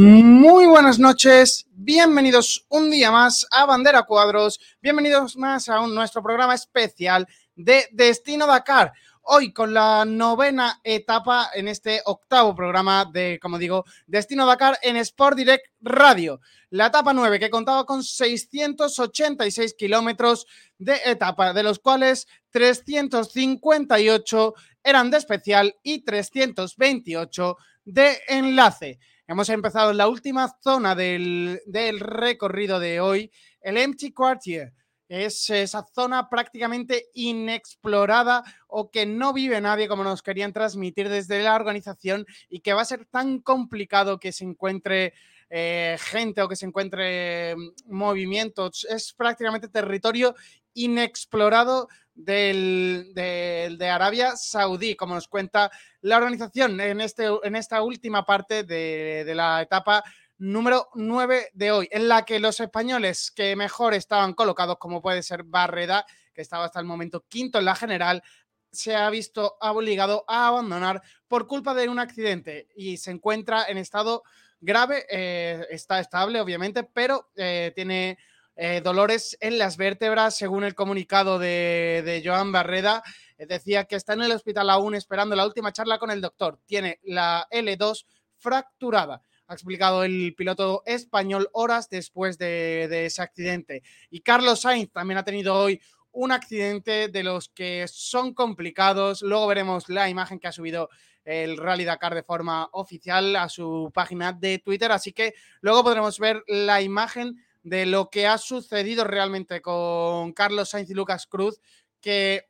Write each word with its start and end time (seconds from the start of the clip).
Muy 0.00 0.66
buenas 0.66 1.00
noches, 1.00 1.66
bienvenidos 1.72 2.64
un 2.68 2.88
día 2.88 3.10
más 3.10 3.44
a 3.50 3.66
Bandera 3.66 4.04
Cuadros, 4.04 4.60
bienvenidos 4.80 5.36
más 5.36 5.68
a 5.68 5.84
nuestro 5.88 6.22
programa 6.22 6.54
especial 6.54 7.26
de 7.56 7.88
Destino 7.90 8.46
Dakar. 8.46 8.92
Hoy 9.22 9.52
con 9.52 9.74
la 9.74 10.04
novena 10.04 10.78
etapa 10.84 11.50
en 11.52 11.66
este 11.66 12.00
octavo 12.04 12.54
programa 12.54 13.10
de, 13.12 13.40
como 13.42 13.58
digo, 13.58 13.84
Destino 14.06 14.46
Dakar 14.46 14.78
en 14.82 14.94
Sport 14.98 15.36
Direct 15.36 15.66
Radio. 15.80 16.38
La 16.70 16.86
etapa 16.86 17.12
9 17.12 17.40
que 17.40 17.50
contaba 17.50 17.84
con 17.84 18.04
686 18.04 19.74
kilómetros 19.74 20.46
de 20.78 21.00
etapa, 21.06 21.52
de 21.52 21.64
los 21.64 21.80
cuales 21.80 22.28
358 22.50 24.54
eran 24.84 25.10
de 25.10 25.16
especial 25.16 25.74
y 25.82 26.04
328 26.04 27.56
de 27.84 28.20
enlace. 28.28 29.00
Hemos 29.30 29.50
empezado 29.50 29.90
en 29.90 29.98
la 29.98 30.08
última 30.08 30.56
zona 30.64 30.94
del, 30.94 31.60
recorrido 32.00 32.80
de 32.80 32.98
hoy, 33.02 33.30
el 33.60 33.76
Empty 33.76 34.12
Quartier. 34.12 34.72
Es 35.06 35.50
esa 35.50 35.84
zona 35.94 36.30
prácticamente 36.30 37.10
inexplorada 37.12 38.42
o 38.68 38.90
que 38.90 39.04
no 39.04 39.34
vive 39.34 39.60
nadie 39.60 39.86
como 39.86 40.02
nos 40.02 40.22
querían 40.22 40.54
transmitir 40.54 41.10
desde 41.10 41.42
la 41.42 41.56
organización 41.56 42.24
y 42.48 42.60
que 42.60 42.72
va 42.72 42.80
a 42.80 42.86
ser 42.86 43.04
tan 43.04 43.40
complicado 43.40 44.18
que 44.18 44.32
se 44.32 44.44
encuentre 44.44 45.12
eh, 45.50 45.98
gente 46.00 46.40
o 46.40 46.48
que 46.48 46.56
se 46.56 46.64
encuentre 46.64 47.54
mm, 47.54 47.94
movimientos. 47.94 48.86
Es 48.88 49.12
prácticamente 49.12 49.68
territorio 49.68 50.34
inexplorado 50.84 51.88
del, 52.14 53.12
de 53.14 53.88
Arabia 53.88 54.36
Saudí, 54.36 54.96
como 54.96 55.14
nos 55.14 55.28
cuenta 55.28 55.70
la 56.00 56.16
organización 56.16 56.80
en, 56.80 57.00
este, 57.00 57.28
en 57.42 57.56
esta 57.56 57.82
última 57.82 58.24
parte 58.24 58.64
de, 58.64 59.32
la 59.34 59.62
etapa 59.62 60.02
número 60.36 60.88
9 60.94 61.50
de 61.52 61.72
hoy, 61.72 61.88
en 61.92 62.08
la 62.08 62.24
que 62.24 62.40
los 62.40 62.60
españoles 62.60 63.30
que 63.30 63.54
mejor 63.56 63.94
estaban 63.94 64.34
colocados, 64.34 64.78
como 64.78 65.00
puede 65.00 65.22
ser 65.22 65.44
Barreda, 65.44 66.04
que 66.34 66.42
estaba 66.42 66.64
hasta 66.64 66.80
el 66.80 66.86
momento 66.86 67.24
quinto 67.28 67.58
en 67.58 67.64
la 67.64 67.74
general, 67.74 68.22
se 68.70 68.94
ha 68.94 69.08
visto 69.10 69.56
obligado 69.60 70.24
a 70.28 70.48
abandonar 70.48 71.02
por 71.26 71.46
culpa 71.46 71.74
de 71.74 71.88
un 71.88 71.98
accidente 71.98 72.68
y 72.76 72.98
se 72.98 73.10
encuentra 73.10 73.64
en 73.66 73.78
estado 73.78 74.22
grave, 74.60 75.06
eh, 75.10 75.66
está 75.70 76.00
estable 76.00 76.40
obviamente, 76.40 76.84
pero 76.84 77.30
eh, 77.36 77.72
tiene 77.74 78.18
eh, 78.60 78.80
dolores 78.82 79.38
en 79.40 79.56
las 79.56 79.76
vértebras, 79.76 80.36
según 80.36 80.64
el 80.64 80.74
comunicado 80.74 81.38
de, 81.38 82.20
Joan 82.24 82.50
Barreda. 82.50 83.04
Eh, 83.38 83.46
decía 83.46 83.84
que 83.84 83.94
está 83.94 84.14
en 84.14 84.22
el 84.22 84.32
hospital 84.32 84.68
aún 84.68 84.96
esperando 84.96 85.36
la 85.36 85.46
última 85.46 85.72
charla 85.72 85.98
con 85.98 86.10
el 86.10 86.20
doctor. 86.20 86.58
Tiene 86.66 86.98
la 87.04 87.46
L2 87.52 88.04
fracturada 88.36 89.22
ha 89.46 89.54
explicado 89.54 90.04
el 90.04 90.34
piloto 90.36 90.82
español 90.84 91.48
horas 91.52 91.88
después 91.88 92.36
de, 92.36 93.06
ese 93.06 93.22
accidente. 93.22 93.82
Y 94.10 94.20
Carlos 94.20 94.60
Sainz 94.60 94.92
también 94.92 95.16
ha 95.16 95.24
tenido 95.24 95.54
hoy 95.54 95.80
un 96.12 96.32
accidente 96.32 97.08
de 97.08 97.22
los 97.22 97.48
que 97.48 97.86
son 97.88 98.34
complicados. 98.34 99.22
Luego 99.22 99.46
veremos 99.46 99.88
la 99.88 100.10
imagen 100.10 100.38
que 100.38 100.48
ha 100.48 100.52
subido 100.52 100.90
el 101.24 101.56
Rally 101.56 101.84
Dakar 101.84 102.14
de 102.14 102.22
forma 102.22 102.68
oficial 102.72 103.36
a 103.36 103.48
su 103.48 103.90
página 103.94 104.34
de 104.34 104.58
Twitter. 104.58 104.92
Así 104.92 105.12
que 105.12 105.32
luego 105.62 105.82
podremos 105.82 106.18
ver 106.18 106.44
la 106.46 106.82
imagen 106.82 107.42
de 107.68 107.86
lo 107.86 108.10
que 108.10 108.26
ha 108.26 108.38
sucedido 108.38 109.04
realmente 109.04 109.60
con 109.60 110.32
Carlos 110.32 110.70
Sainz 110.70 110.90
y 110.90 110.94
Lucas 110.94 111.26
Cruz, 111.26 111.60
que 112.00 112.48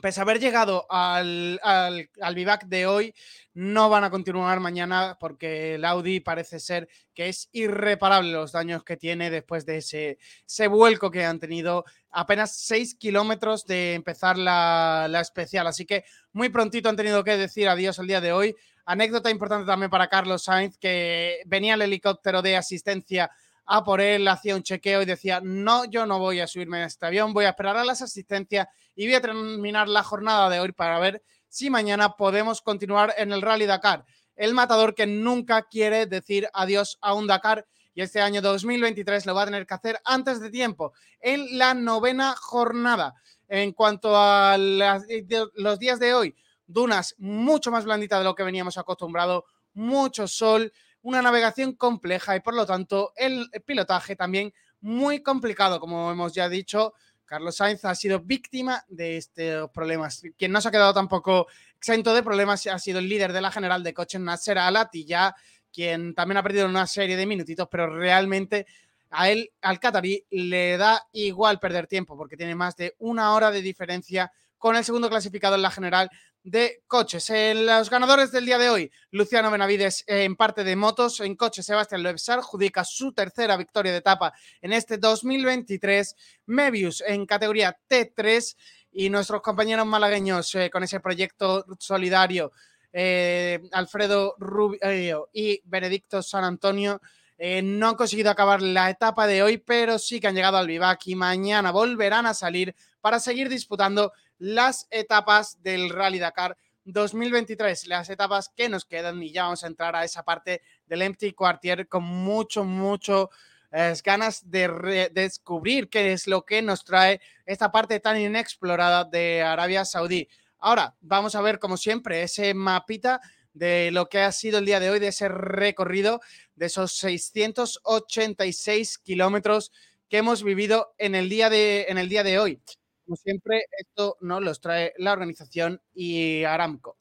pese 0.00 0.20
a 0.20 0.22
haber 0.22 0.38
llegado 0.38 0.86
al, 0.90 1.60
al, 1.62 2.10
al 2.20 2.34
vivac 2.34 2.66
de 2.66 2.86
hoy, 2.86 3.14
no 3.54 3.88
van 3.88 4.04
a 4.04 4.10
continuar 4.10 4.60
mañana 4.60 5.16
porque 5.18 5.74
el 5.74 5.84
Audi 5.84 6.20
parece 6.20 6.60
ser 6.60 6.88
que 7.14 7.28
es 7.28 7.48
irreparable 7.52 8.30
los 8.30 8.52
daños 8.52 8.84
que 8.84 8.96
tiene 8.96 9.30
después 9.30 9.66
de 9.66 9.78
ese, 9.78 10.18
ese 10.46 10.68
vuelco 10.68 11.10
que 11.10 11.24
han 11.24 11.40
tenido 11.40 11.84
apenas 12.10 12.56
6 12.56 12.94
kilómetros 12.94 13.66
de 13.66 13.94
empezar 13.94 14.38
la, 14.38 15.06
la, 15.10 15.20
especial. 15.20 15.66
Así 15.66 15.84
que 15.84 16.04
muy 16.32 16.48
prontito 16.48 16.88
han 16.88 16.96
tenido 16.96 17.24
que 17.24 17.36
decir 17.36 17.68
adiós 17.68 17.98
el 17.98 18.06
día 18.06 18.20
de 18.20 18.32
hoy. 18.32 18.54
Anécdota 18.84 19.30
importante 19.30 19.66
también 19.66 19.90
para 19.90 20.08
Carlos 20.08 20.44
Sainz, 20.44 20.78
que 20.78 21.42
venía 21.46 21.74
el 21.74 21.82
helicóptero 21.82 22.40
de 22.40 22.56
asistencia 22.56 23.30
a 23.70 23.84
por 23.84 24.00
él, 24.00 24.26
hacía 24.28 24.56
un 24.56 24.62
chequeo 24.62 25.02
y 25.02 25.04
decía, 25.04 25.40
no, 25.44 25.84
yo 25.84 26.06
no 26.06 26.18
voy 26.18 26.40
a 26.40 26.46
subirme 26.46 26.78
a 26.78 26.86
este 26.86 27.04
avión, 27.04 27.34
voy 27.34 27.44
a 27.44 27.50
esperar 27.50 27.76
a 27.76 27.84
las 27.84 28.00
asistencias 28.00 28.66
y 28.96 29.06
voy 29.06 29.14
a 29.14 29.20
terminar 29.20 29.88
la 29.88 30.02
jornada 30.02 30.48
de 30.48 30.58
hoy 30.58 30.72
para 30.72 30.98
ver 30.98 31.22
si 31.48 31.68
mañana 31.68 32.16
podemos 32.16 32.62
continuar 32.62 33.14
en 33.18 33.30
el 33.30 33.42
Rally 33.42 33.66
Dakar. 33.66 34.06
El 34.36 34.54
matador 34.54 34.94
que 34.94 35.06
nunca 35.06 35.64
quiere 35.64 36.06
decir 36.06 36.48
adiós 36.54 36.96
a 37.02 37.12
un 37.12 37.26
Dakar 37.26 37.66
y 37.94 38.00
este 38.00 38.22
año 38.22 38.40
2023 38.40 39.26
lo 39.26 39.34
va 39.34 39.42
a 39.42 39.46
tener 39.46 39.66
que 39.66 39.74
hacer 39.74 40.00
antes 40.04 40.40
de 40.40 40.50
tiempo, 40.50 40.94
en 41.20 41.58
la 41.58 41.74
novena 41.74 42.34
jornada. 42.36 43.14
En 43.48 43.72
cuanto 43.72 44.12
a 44.14 44.56
los 44.56 45.78
días 45.78 45.98
de 45.98 46.14
hoy, 46.14 46.34
dunas 46.66 47.14
mucho 47.18 47.70
más 47.70 47.84
blanditas 47.84 48.20
de 48.20 48.24
lo 48.24 48.34
que 48.34 48.44
veníamos 48.44 48.78
acostumbrado, 48.78 49.44
mucho 49.74 50.26
sol, 50.26 50.72
una 51.08 51.22
navegación 51.22 51.72
compleja 51.72 52.36
y 52.36 52.40
por 52.40 52.54
lo 52.54 52.66
tanto 52.66 53.12
el 53.16 53.50
pilotaje 53.64 54.14
también 54.14 54.52
muy 54.80 55.22
complicado, 55.22 55.80
como 55.80 56.12
hemos 56.12 56.34
ya 56.34 56.50
dicho. 56.50 56.92
Carlos 57.24 57.56
Sainz 57.56 57.84
ha 57.86 57.94
sido 57.94 58.20
víctima 58.20 58.84
de 58.88 59.16
estos 59.16 59.70
problemas. 59.70 60.22
Quien 60.36 60.52
no 60.52 60.60
se 60.60 60.68
ha 60.68 60.70
quedado 60.70 60.92
tampoco 60.92 61.46
exento 61.78 62.14
de 62.14 62.22
problemas 62.22 62.66
ha 62.66 62.78
sido 62.78 62.98
el 62.98 63.08
líder 63.08 63.32
de 63.32 63.40
la 63.40 63.50
general 63.50 63.82
de 63.82 63.94
coches, 63.94 64.20
Nasser 64.20 64.58
Alatilla, 64.58 65.34
quien 65.72 66.14
también 66.14 66.36
ha 66.36 66.42
perdido 66.42 66.66
una 66.66 66.86
serie 66.86 67.16
de 67.16 67.26
minutitos, 67.26 67.68
pero 67.70 67.86
realmente 67.86 68.66
a 69.08 69.30
él, 69.30 69.50
al 69.62 69.80
Qatarí, 69.80 70.26
le 70.28 70.76
da 70.76 71.08
igual 71.12 71.58
perder 71.58 71.86
tiempo 71.86 72.18
porque 72.18 72.36
tiene 72.36 72.54
más 72.54 72.76
de 72.76 72.94
una 72.98 73.32
hora 73.32 73.50
de 73.50 73.62
diferencia 73.62 74.30
con 74.58 74.76
el 74.76 74.84
segundo 74.84 75.08
clasificado 75.08 75.54
en 75.54 75.62
la 75.62 75.70
general 75.70 76.10
de 76.42 76.82
coches. 76.86 77.28
En 77.30 77.66
los 77.66 77.90
ganadores 77.90 78.32
del 78.32 78.46
día 78.46 78.58
de 78.58 78.70
hoy, 78.70 78.90
Luciano 79.10 79.50
Benavides 79.50 80.04
en 80.06 80.36
parte 80.36 80.64
de 80.64 80.76
motos, 80.76 81.20
en 81.20 81.36
coche 81.36 81.62
Sebastián 81.62 82.02
Loebsar 82.02 82.40
judica 82.40 82.84
su 82.84 83.12
tercera 83.12 83.56
victoria 83.56 83.92
de 83.92 83.98
etapa 83.98 84.32
en 84.60 84.72
este 84.72 84.98
2023, 84.98 86.16
Mebius 86.46 87.02
en 87.06 87.26
categoría 87.26 87.76
T3 87.88 88.56
y 88.92 89.10
nuestros 89.10 89.42
compañeros 89.42 89.86
malagueños 89.86 90.54
eh, 90.54 90.70
con 90.70 90.82
ese 90.82 91.00
proyecto 91.00 91.64
solidario, 91.78 92.52
eh, 92.92 93.60
Alfredo 93.72 94.34
Rubio 94.38 95.28
y 95.32 95.60
Benedicto 95.64 96.22
San 96.22 96.44
Antonio. 96.44 97.00
Eh, 97.40 97.62
no 97.62 97.90
han 97.90 97.94
conseguido 97.94 98.30
acabar 98.30 98.60
la 98.60 98.90
etapa 98.90 99.28
de 99.28 99.42
hoy, 99.44 99.58
pero 99.58 99.98
sí 99.98 100.18
que 100.18 100.26
han 100.26 100.34
llegado 100.34 100.56
al 100.56 100.66
vivac 100.66 101.06
y 101.06 101.14
mañana 101.14 101.70
volverán 101.70 102.26
a 102.26 102.34
salir 102.34 102.74
para 103.00 103.20
seguir 103.20 103.48
disputando 103.48 104.12
las 104.38 104.86
etapas 104.90 105.62
del 105.62 105.90
Rally 105.90 106.18
Dakar 106.18 106.56
2023, 106.84 107.86
las 107.86 108.08
etapas 108.08 108.50
que 108.54 108.68
nos 108.68 108.84
quedan 108.84 109.22
y 109.22 109.30
ya 109.30 109.44
vamos 109.44 109.62
a 109.62 109.66
entrar 109.66 109.94
a 109.94 110.04
esa 110.04 110.22
parte 110.22 110.62
del 110.86 111.02
Empty 111.02 111.32
Quartier 111.32 111.86
con 111.86 112.04
mucho, 112.04 112.64
mucho 112.64 113.30
eh, 113.70 113.94
ganas 114.02 114.50
de 114.50 115.10
descubrir 115.12 115.90
qué 115.90 116.12
es 116.12 116.26
lo 116.26 116.46
que 116.46 116.62
nos 116.62 116.84
trae 116.84 117.20
esta 117.44 117.70
parte 117.70 118.00
tan 118.00 118.18
inexplorada 118.18 119.04
de 119.04 119.42
Arabia 119.42 119.84
Saudí. 119.84 120.26
Ahora 120.58 120.96
vamos 121.00 121.34
a 121.34 121.42
ver, 121.42 121.58
como 121.58 121.76
siempre, 121.76 122.22
ese 122.22 122.54
mapita 122.54 123.20
de 123.52 123.90
lo 123.90 124.08
que 124.08 124.20
ha 124.20 124.32
sido 124.32 124.58
el 124.58 124.64
día 124.64 124.80
de 124.80 124.88
hoy, 124.88 124.98
de 124.98 125.08
ese 125.08 125.28
recorrido 125.28 126.22
de 126.54 126.66
esos 126.66 126.96
686 126.96 128.98
kilómetros 128.98 129.72
que 130.08 130.18
hemos 130.18 130.42
vivido 130.42 130.94
en 130.96 131.14
el 131.14 131.28
día 131.28 131.50
de, 131.50 131.86
en 131.88 131.98
el 131.98 132.08
día 132.08 132.24
de 132.24 132.38
hoy. 132.38 132.62
Como 133.08 133.16
siempre, 133.16 133.62
esto 133.78 134.18
nos 134.20 134.42
los 134.42 134.60
trae 134.60 134.92
la 134.98 135.14
organización 135.14 135.80
y 135.94 136.44
Aramco. 136.44 136.97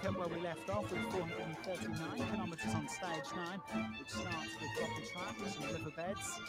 Where 0.00 0.28
we 0.28 0.40
left 0.40 0.70
off 0.70 0.90
with 0.90 1.02
439 1.12 2.30
kilometres 2.30 2.74
on 2.74 2.88
stage 2.88 3.28
9, 3.36 3.60
which 3.98 4.08
starts 4.08 4.56
with 4.60 4.70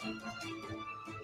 and 0.04 0.20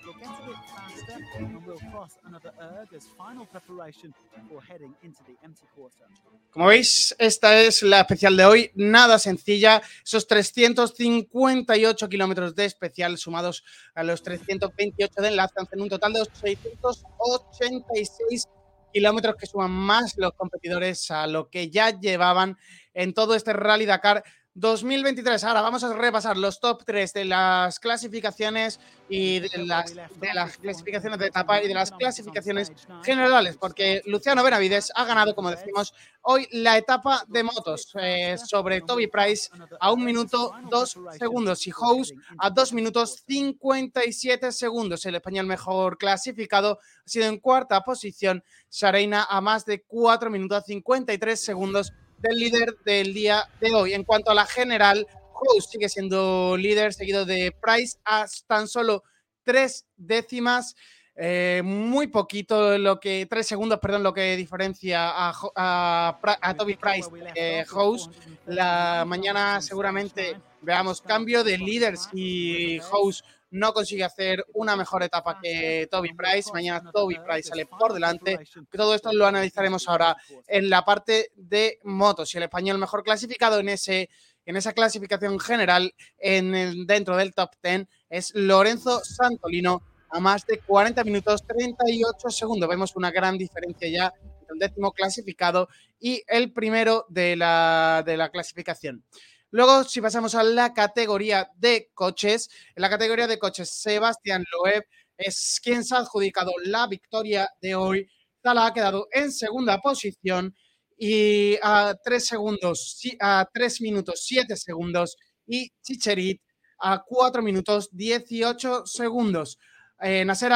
will 0.04 0.14
get 0.14 0.28
a 0.28 0.46
bit 0.46 0.56
faster 0.74 1.18
and 1.38 1.66
we'll 1.66 1.78
cross 1.90 2.18
another 2.26 2.52
erg 2.60 2.88
as 2.94 3.06
final 3.16 3.46
preparation 3.46 4.12
for 4.48 4.60
heading 4.62 4.94
into 5.02 5.22
the 5.26 5.34
empty 5.44 5.66
quarter. 5.74 6.04
Como 6.50 6.66
veis, 6.66 7.14
esta 7.18 7.58
es 7.60 7.82
la 7.82 8.00
especial 8.00 8.36
de 8.36 8.44
hoy, 8.44 8.70
nada 8.74 9.18
sencilla, 9.18 9.80
esos 10.04 10.26
358 10.26 12.08
kilómetros 12.08 12.54
de 12.54 12.66
especial 12.66 13.16
sumados 13.18 13.64
a 13.94 14.02
los 14.02 14.22
328 14.22 15.22
de 15.22 15.28
enlace, 15.28 15.54
hacen 15.56 15.80
un 15.80 15.88
total 15.88 16.12
de 16.12 16.24
686 16.24 18.48
kilómetros 18.92 19.36
que 19.36 19.46
suman 19.46 19.70
más 19.70 20.16
los 20.16 20.32
competidores 20.34 21.10
a 21.10 21.26
lo 21.26 21.48
que 21.48 21.70
ya 21.70 21.98
llevaban 21.98 22.56
en 22.94 23.14
todo 23.14 23.34
este 23.34 23.52
Rally 23.52 23.86
Dakar 23.86 24.24
2023. 24.54 25.44
Ahora 25.44 25.60
vamos 25.60 25.84
a 25.84 25.94
repasar 25.94 26.36
los 26.36 26.58
top 26.58 26.82
3 26.84 27.12
de 27.12 27.24
las 27.24 27.78
clasificaciones 27.78 28.80
y 29.08 29.38
de 29.38 29.64
las, 29.64 29.94
de 29.94 30.34
las 30.34 30.56
clasificaciones 30.56 31.18
de 31.20 31.26
etapa 31.26 31.62
y 31.62 31.68
de 31.68 31.74
las 31.74 31.92
clasificaciones 31.92 32.72
generales, 33.04 33.56
porque 33.56 34.02
Luciano 34.06 34.42
Benavides 34.42 34.90
ha 34.96 35.04
ganado, 35.04 35.36
como 35.36 35.50
decimos, 35.50 35.94
hoy 36.22 36.48
la 36.50 36.76
etapa 36.76 37.24
de 37.28 37.44
motos 37.44 37.92
eh, 38.00 38.36
sobre 38.44 38.80
Toby 38.80 39.06
Price 39.06 39.50
a 39.78 39.92
un 39.92 40.04
minuto 40.04 40.52
2 40.68 40.98
segundos 41.16 41.66
y 41.66 41.70
House 41.70 42.12
a 42.38 42.50
2 42.50 42.72
minutos 42.72 43.22
57 43.26 44.50
segundos. 44.50 45.06
El 45.06 45.14
español 45.14 45.46
mejor 45.46 45.96
clasificado 45.96 46.80
ha 46.82 47.08
sido 47.08 47.26
en 47.26 47.38
cuarta 47.38 47.80
posición, 47.82 48.42
Shareina 48.68 49.26
a 49.30 49.40
más 49.40 49.64
de 49.64 49.82
4 49.82 50.28
minutos 50.28 50.64
53 50.66 51.40
segundos 51.40 51.92
del 52.20 52.38
líder 52.38 52.76
del 52.84 53.12
día 53.14 53.48
de 53.60 53.74
hoy. 53.74 53.94
En 53.94 54.04
cuanto 54.04 54.30
a 54.30 54.34
la 54.34 54.46
general, 54.46 55.06
House 55.32 55.68
sigue 55.70 55.88
siendo 55.88 56.56
líder, 56.56 56.92
seguido 56.92 57.24
de 57.24 57.52
Price 57.60 57.98
a 58.04 58.26
tan 58.46 58.68
solo 58.68 59.02
tres 59.42 59.86
décimas. 59.96 60.76
Eh, 61.16 61.60
muy 61.64 62.06
poquito 62.06 62.78
lo 62.78 62.98
que, 62.98 63.26
tres 63.28 63.46
segundos, 63.46 63.78
perdón, 63.78 64.02
lo 64.02 64.14
que 64.14 64.36
diferencia 64.36 65.10
a, 65.12 66.54
Toby 66.56 66.76
Price 66.76 67.10
eh, 67.34 67.64
House. 67.68 68.08
La 68.46 69.04
mañana 69.06 69.60
seguramente 69.60 70.40
veamos 70.62 71.00
cambio 71.00 71.44
de 71.44 71.58
líderes 71.58 72.08
y 72.12 72.78
House 72.90 73.24
no 73.50 73.72
consigue 73.72 74.04
hacer 74.04 74.44
una 74.54 74.76
mejor 74.76 75.02
etapa 75.02 75.38
que 75.40 75.88
Toby 75.90 76.14
Price. 76.14 76.50
Mañana 76.52 76.90
Toby 76.92 77.18
Price 77.18 77.48
sale 77.48 77.66
por 77.66 77.92
delante. 77.92 78.38
Todo 78.70 78.94
esto 78.94 79.12
lo 79.12 79.26
analizaremos 79.26 79.88
ahora 79.88 80.16
en 80.46 80.70
la 80.70 80.84
parte 80.84 81.32
de 81.34 81.78
motos. 81.84 82.34
Y 82.34 82.38
el 82.38 82.44
español 82.44 82.78
mejor 82.78 83.02
clasificado 83.02 83.58
en 83.58 83.68
ese 83.70 84.08
en 84.46 84.56
esa 84.56 84.72
clasificación 84.72 85.38
general 85.38 85.94
en 86.18 86.54
el, 86.54 86.86
dentro 86.86 87.16
del 87.16 87.34
top 87.34 87.50
10 87.62 87.86
es 88.08 88.32
Lorenzo 88.34 89.00
Santolino 89.04 89.82
a 90.10 90.18
más 90.18 90.46
de 90.46 90.58
40 90.58 91.04
minutos 91.04 91.46
38 91.46 92.30
segundos. 92.30 92.68
Vemos 92.68 92.96
una 92.96 93.10
gran 93.10 93.38
diferencia 93.38 93.88
ya 93.88 94.12
entre 94.40 94.54
el 94.54 94.58
décimo 94.58 94.92
clasificado 94.92 95.68
y 96.00 96.22
el 96.26 96.52
primero 96.52 97.06
de 97.08 97.36
la, 97.36 98.02
de 98.04 98.16
la 98.16 98.30
clasificación. 98.30 99.04
Luego, 99.52 99.84
si 99.84 100.00
pasamos 100.00 100.34
a 100.34 100.42
la 100.44 100.72
categoría 100.72 101.48
de 101.56 101.90
coches, 101.94 102.48
en 102.74 102.82
la 102.82 102.90
categoría 102.90 103.26
de 103.26 103.38
coches, 103.38 103.70
Sebastián 103.70 104.44
Loeb 104.52 104.84
es 105.16 105.60
quien 105.62 105.84
se 105.84 105.94
ha 105.94 105.98
adjudicado 105.98 106.52
la 106.64 106.86
victoria 106.86 107.48
de 107.60 107.74
hoy. 107.74 108.08
Tala 108.40 108.66
ha 108.66 108.72
quedado 108.72 109.08
en 109.12 109.32
segunda 109.32 109.78
posición 109.80 110.54
y 110.96 111.56
a 111.62 111.94
tres 112.04 112.26
segundos, 112.26 113.00
a 113.20 113.48
tres 113.52 113.80
minutos 113.80 114.22
siete 114.24 114.56
segundos 114.56 115.16
y 115.46 115.70
Chicherit 115.82 116.40
a 116.80 117.02
cuatro 117.04 117.42
minutos 117.42 117.88
18 117.92 118.86
segundos. 118.86 119.58
Eh, 120.00 120.24
Nasser 120.24 120.52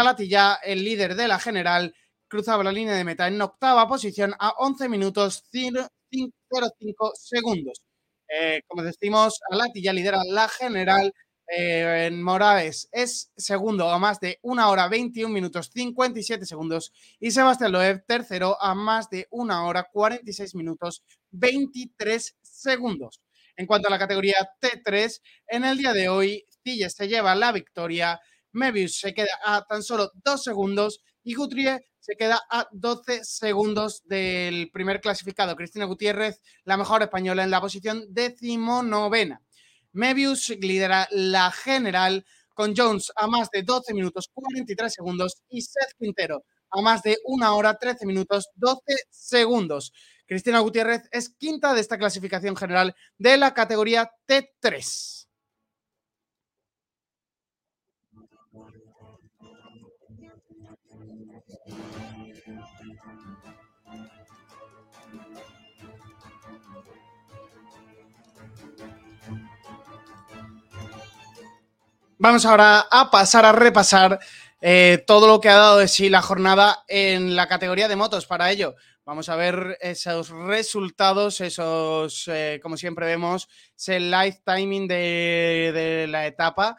el 0.64 0.85
líder 0.85 1.14
de 1.14 1.29
la 1.29 1.38
general, 1.38 1.94
cruzaba 2.29 2.64
la 2.64 2.73
línea 2.73 2.94
de 2.94 3.05
meta 3.05 3.29
en 3.29 3.41
octava 3.41 3.87
posición 3.87 4.35
a 4.38 4.50
11 4.58 4.88
minutos 4.88 5.44
05 5.50 7.12
segundos. 7.14 7.82
Eh, 8.29 8.62
como 8.67 8.82
decimos, 8.82 9.41
Alati 9.50 9.82
ya 9.82 9.93
lidera 9.93 10.23
la 10.25 10.49
general. 10.49 11.12
Eh, 11.47 12.11
Morales 12.11 12.88
es 12.91 13.31
segundo 13.37 13.91
a 13.91 13.99
más 13.99 14.19
de 14.19 14.38
una 14.41 14.71
hora 14.71 14.88
21 14.88 15.32
minutos 15.32 15.71
57 15.75 16.47
segundos 16.47 16.91
y 17.21 17.32
Sebastián 17.32 17.73
Loeb 17.73 18.06
tercero 18.06 18.56
a 18.62 18.75
más 18.75 19.11
de 19.11 19.26
una 19.31 19.67
hora 19.67 19.87
46 19.93 20.55
minutos 20.55 21.03
23 21.32 22.37
segundos. 22.41 23.21
En 23.56 23.67
cuanto 23.67 23.88
a 23.88 23.91
la 23.91 23.99
categoría 23.99 24.37
T3, 24.61 25.20
en 25.49 25.65
el 25.65 25.77
día 25.77 25.93
de 25.93 26.09
hoy, 26.09 26.44
Cilles 26.62 26.94
se 26.94 27.09
lleva 27.09 27.35
la 27.35 27.53
victoria, 27.53 28.19
Mebius 28.53 28.99
se 28.99 29.12
queda 29.12 29.38
a 29.44 29.65
tan 29.67 29.82
solo 29.82 30.11
dos 30.25 30.43
segundos 30.43 31.05
y 31.22 31.34
Gutrier 31.34 31.84
se 32.05 32.17
queda 32.17 32.43
a 32.51 32.69
12 32.70 33.25
segundos 33.25 34.03
del 34.05 34.70
primer 34.70 35.01
clasificado, 35.01 35.56
Cristina 35.56 35.87
Gutiérrez, 35.87 36.43
la 36.65 36.77
mejor 36.77 37.01
española 37.01 37.43
en 37.43 37.51
la 37.51 37.63
posición 37.63 38.05
decimonovena. 38.11 39.41
Mebius 39.93 40.51
lidera 40.51 41.08
la 41.11 41.51
general 41.51 42.27
con 42.53 42.75
Jones 42.77 43.11
a 43.17 43.27
más 43.27 43.49
de 43.51 43.63
12 43.63 43.94
minutos 43.94 44.29
43 44.34 44.93
segundos 44.93 45.41
y 45.49 45.63
Seth 45.63 45.94
Quintero 45.99 46.44
a 46.69 46.82
más 46.82 47.03
de 47.03 47.17
1 47.25 47.56
hora 47.56 47.79
13 47.79 48.05
minutos 48.05 48.51
12 48.56 48.82
segundos. 49.08 49.94
Cristina 50.27 50.58
Gutiérrez 50.58 51.08
es 51.11 51.31
quinta 51.31 51.73
de 51.73 51.81
esta 51.81 51.96
clasificación 51.96 52.55
general 52.55 52.94
de 53.17 53.39
la 53.39 53.55
categoría 53.55 54.11
T3. 54.29 55.24
Vamos 72.19 72.46
ahora 72.46 72.87
a 72.91 73.11
pasar 73.11 73.44
a 73.44 73.53
repasar 73.53 74.19
eh, 74.63 75.05
todo 75.06 75.27
lo 75.27 75.43
que 75.43 75.51
ha 75.51 75.56
dado 75.56 75.77
de 75.77 75.89
sí 75.89 76.08
la 76.08 76.23
jornada 76.23 76.82
en 76.89 77.37
la 77.37 77.49
categoría 77.49 77.87
de 77.87 77.96
motos. 77.96 78.25
Para 78.27 78.51
ello, 78.51 78.77
vamos 79.05 79.29
a 79.29 79.37
ver 79.37 79.77
esos 79.82 80.31
resultados, 80.31 81.43
esos, 81.43 82.27
eh, 82.29 82.61
como 82.63 82.79
siempre 82.79 83.05
vemos, 83.05 83.46
ese 83.77 84.01
live 84.01 84.41
timing 84.43 84.89
de, 84.89 85.70
de 85.75 86.06
la 86.06 86.27
etapa 86.27 86.79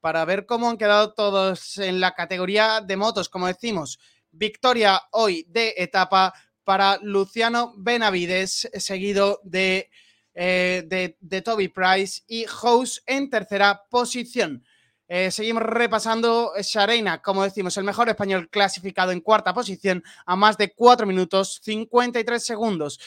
para 0.00 0.24
ver 0.24 0.46
cómo 0.46 0.70
han 0.70 0.78
quedado 0.78 1.12
todos 1.12 1.76
en 1.76 2.00
la 2.00 2.14
categoría 2.14 2.80
de 2.80 2.96
motos. 2.96 3.28
Como 3.28 3.48
decimos, 3.48 3.98
victoria 4.36 5.00
hoy 5.12 5.46
de 5.48 5.74
etapa 5.76 6.32
para 6.64 6.98
Luciano 7.02 7.74
Benavides, 7.76 8.68
seguido 8.74 9.40
de, 9.44 9.90
eh, 10.34 11.14
de, 11.20 11.42
Toby 11.42 11.68
Price 11.68 12.22
y 12.26 12.44
House 12.44 13.02
en 13.06 13.30
tercera 13.30 13.82
posición. 13.88 14.64
Eh, 15.08 15.30
seguimos 15.30 15.62
repasando 15.62 16.52
Shareina, 16.60 17.22
como 17.22 17.44
decimos, 17.44 17.76
el 17.76 17.84
mejor 17.84 18.08
español 18.08 18.48
clasificado 18.50 19.12
en 19.12 19.20
cuarta 19.20 19.54
posición 19.54 20.02
a 20.24 20.34
más 20.34 20.58
de 20.58 20.74
4 20.74 21.06
minutos 21.06 21.60
53 21.62 22.44
segundos. 22.44 22.98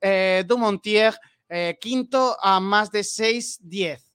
Eh, 0.00 0.44
Dumontier, 0.46 1.14
eh, 1.48 1.78
quinto 1.80 2.36
a 2.42 2.60
más 2.60 2.90
de 2.90 3.00
6-10. 3.00 4.07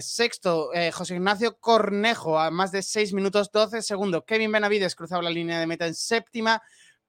Sexto, 0.00 0.70
José 0.92 1.16
Ignacio 1.16 1.58
Cornejo 1.58 2.38
a 2.38 2.50
más 2.50 2.72
de 2.72 2.82
6 2.82 3.12
minutos 3.12 3.50
12 3.52 3.82
segundos. 3.82 4.24
Kevin 4.26 4.52
Benavides 4.52 4.94
cruzaba 4.94 5.22
la 5.22 5.30
línea 5.30 5.60
de 5.60 5.66
meta 5.66 5.86
en 5.86 5.94
séptima 5.94 6.62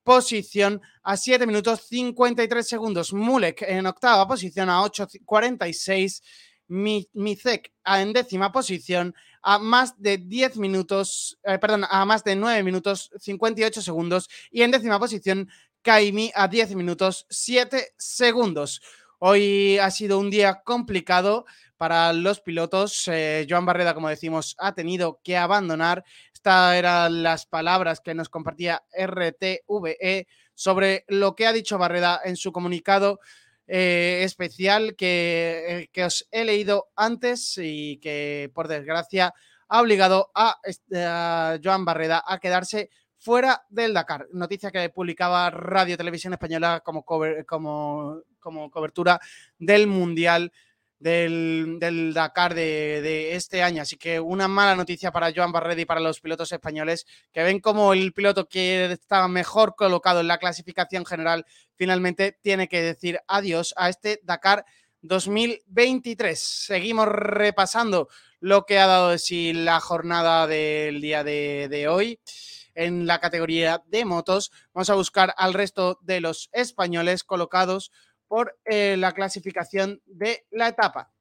posición 0.03 0.81
a 1.03 1.17
7 1.17 1.45
minutos 1.45 1.87
53 1.87 2.67
segundos. 2.67 3.13
Mulek 3.13 3.61
en 3.63 3.85
octava 3.85 4.27
posición 4.27 4.69
a 4.69 4.81
8.46. 4.81 6.21
Mizek 6.71 7.73
en 7.85 8.13
décima 8.13 8.51
posición 8.51 9.13
a 9.41 9.59
más 9.59 10.01
de 10.01 10.17
10 10.17 10.55
minutos, 10.57 11.37
eh, 11.43 11.59
perdón, 11.59 11.85
a 11.89 12.05
más 12.05 12.23
de 12.23 12.35
9 12.35 12.63
minutos 12.63 13.11
58 13.19 13.81
segundos 13.81 14.29
y 14.51 14.61
en 14.61 14.71
décima 14.71 14.97
posición 14.97 15.49
Kaimi 15.81 16.31
a 16.33 16.47
10 16.47 16.75
minutos 16.75 17.25
7 17.29 17.93
segundos. 17.97 18.81
Hoy 19.23 19.77
ha 19.77 19.91
sido 19.91 20.17
un 20.17 20.31
día 20.31 20.63
complicado 20.63 21.45
para 21.77 22.11
los 22.11 22.41
pilotos. 22.41 23.07
Eh, 23.07 23.45
Joan 23.47 23.67
Barreda, 23.67 23.93
como 23.93 24.09
decimos, 24.09 24.55
ha 24.57 24.73
tenido 24.73 25.19
que 25.23 25.37
abandonar. 25.37 26.03
Estas 26.33 26.75
eran 26.75 27.21
las 27.21 27.45
palabras 27.45 27.99
que 27.99 28.15
nos 28.15 28.29
compartía 28.29 28.81
RTVE 28.91 30.27
sobre 30.55 31.05
lo 31.07 31.35
que 31.35 31.45
ha 31.45 31.53
dicho 31.53 31.77
Barreda 31.77 32.19
en 32.25 32.35
su 32.35 32.51
comunicado 32.51 33.19
eh, 33.67 34.21
especial 34.23 34.95
que, 34.95 35.65
eh, 35.67 35.89
que, 35.93 36.05
os 36.05 36.27
he 36.31 36.43
leído 36.43 36.87
antes 36.95 37.59
y 37.61 37.97
que, 37.97 38.49
por 38.55 38.67
desgracia, 38.67 39.35
ha 39.67 39.81
obligado 39.81 40.31
a, 40.33 40.57
Joan 41.63 41.85
Barreda 41.85 42.23
a 42.25 42.39
quedarse 42.39 42.89
fuera 43.19 43.67
del 43.69 43.93
Dakar. 43.93 44.27
Noticia 44.31 44.71
que 44.71 44.89
publicaba 44.89 45.51
Radio 45.51 45.95
Televisión 45.95 46.33
Española 46.33 46.81
como, 46.83 47.05
como, 47.05 48.23
como 48.41 48.69
cobertura 48.69 49.21
del 49.57 49.87
Mundial 49.87 50.51
del, 51.01 52.11
Dakar 52.13 52.53
de, 52.53 53.35
este 53.35 53.63
año. 53.63 53.81
Así 53.81 53.97
que 53.97 54.19
una 54.19 54.47
mala 54.47 54.75
noticia 54.75 55.11
para 55.11 55.31
Joan 55.33 55.51
Barredi 55.51 55.81
y 55.81 55.85
para 55.85 55.99
los 55.99 56.19
pilotos 56.19 56.51
españoles, 56.51 57.05
que 57.31 57.43
ven 57.43 57.59
como 57.59 57.93
el 57.93 58.13
piloto 58.13 58.47
que 58.47 58.91
está 58.91 59.27
mejor 59.27 59.75
colocado 59.75 60.19
en 60.19 60.27
la 60.27 60.37
clasificación 60.37 61.05
general 61.05 61.45
finalmente 61.75 62.37
tiene 62.41 62.67
que 62.67 62.81
decir 62.81 63.19
adiós 63.27 63.73
a 63.77 63.89
este 63.89 64.19
Dakar 64.23 64.65
2023. 65.01 66.39
Seguimos 66.39 67.07
repasando 67.07 68.07
lo 68.39 68.65
que 68.65 68.79
ha 68.79 68.87
dado 68.87 69.09
de 69.09 69.19
sí 69.19 69.53
la 69.53 69.79
jornada 69.79 70.45
del 70.45 71.01
día 71.01 71.23
de 71.23 71.87
hoy 71.89 72.19
en 72.75 73.07
la 73.07 73.19
categoría 73.19 73.83
de 73.87 74.05
motos. 74.05 74.51
Vamos 74.73 74.89
a 74.89 74.95
buscar 74.95 75.33
al 75.37 75.53
resto 75.53 75.99
de 76.01 76.21
los 76.21 76.49
españoles 76.53 77.23
colocados 77.23 77.91
por 78.31 78.57
eh, 78.63 78.95
la 78.97 79.11
clasificación 79.11 80.01
de 80.05 80.45
la 80.51 80.69
etapa. 80.69 81.11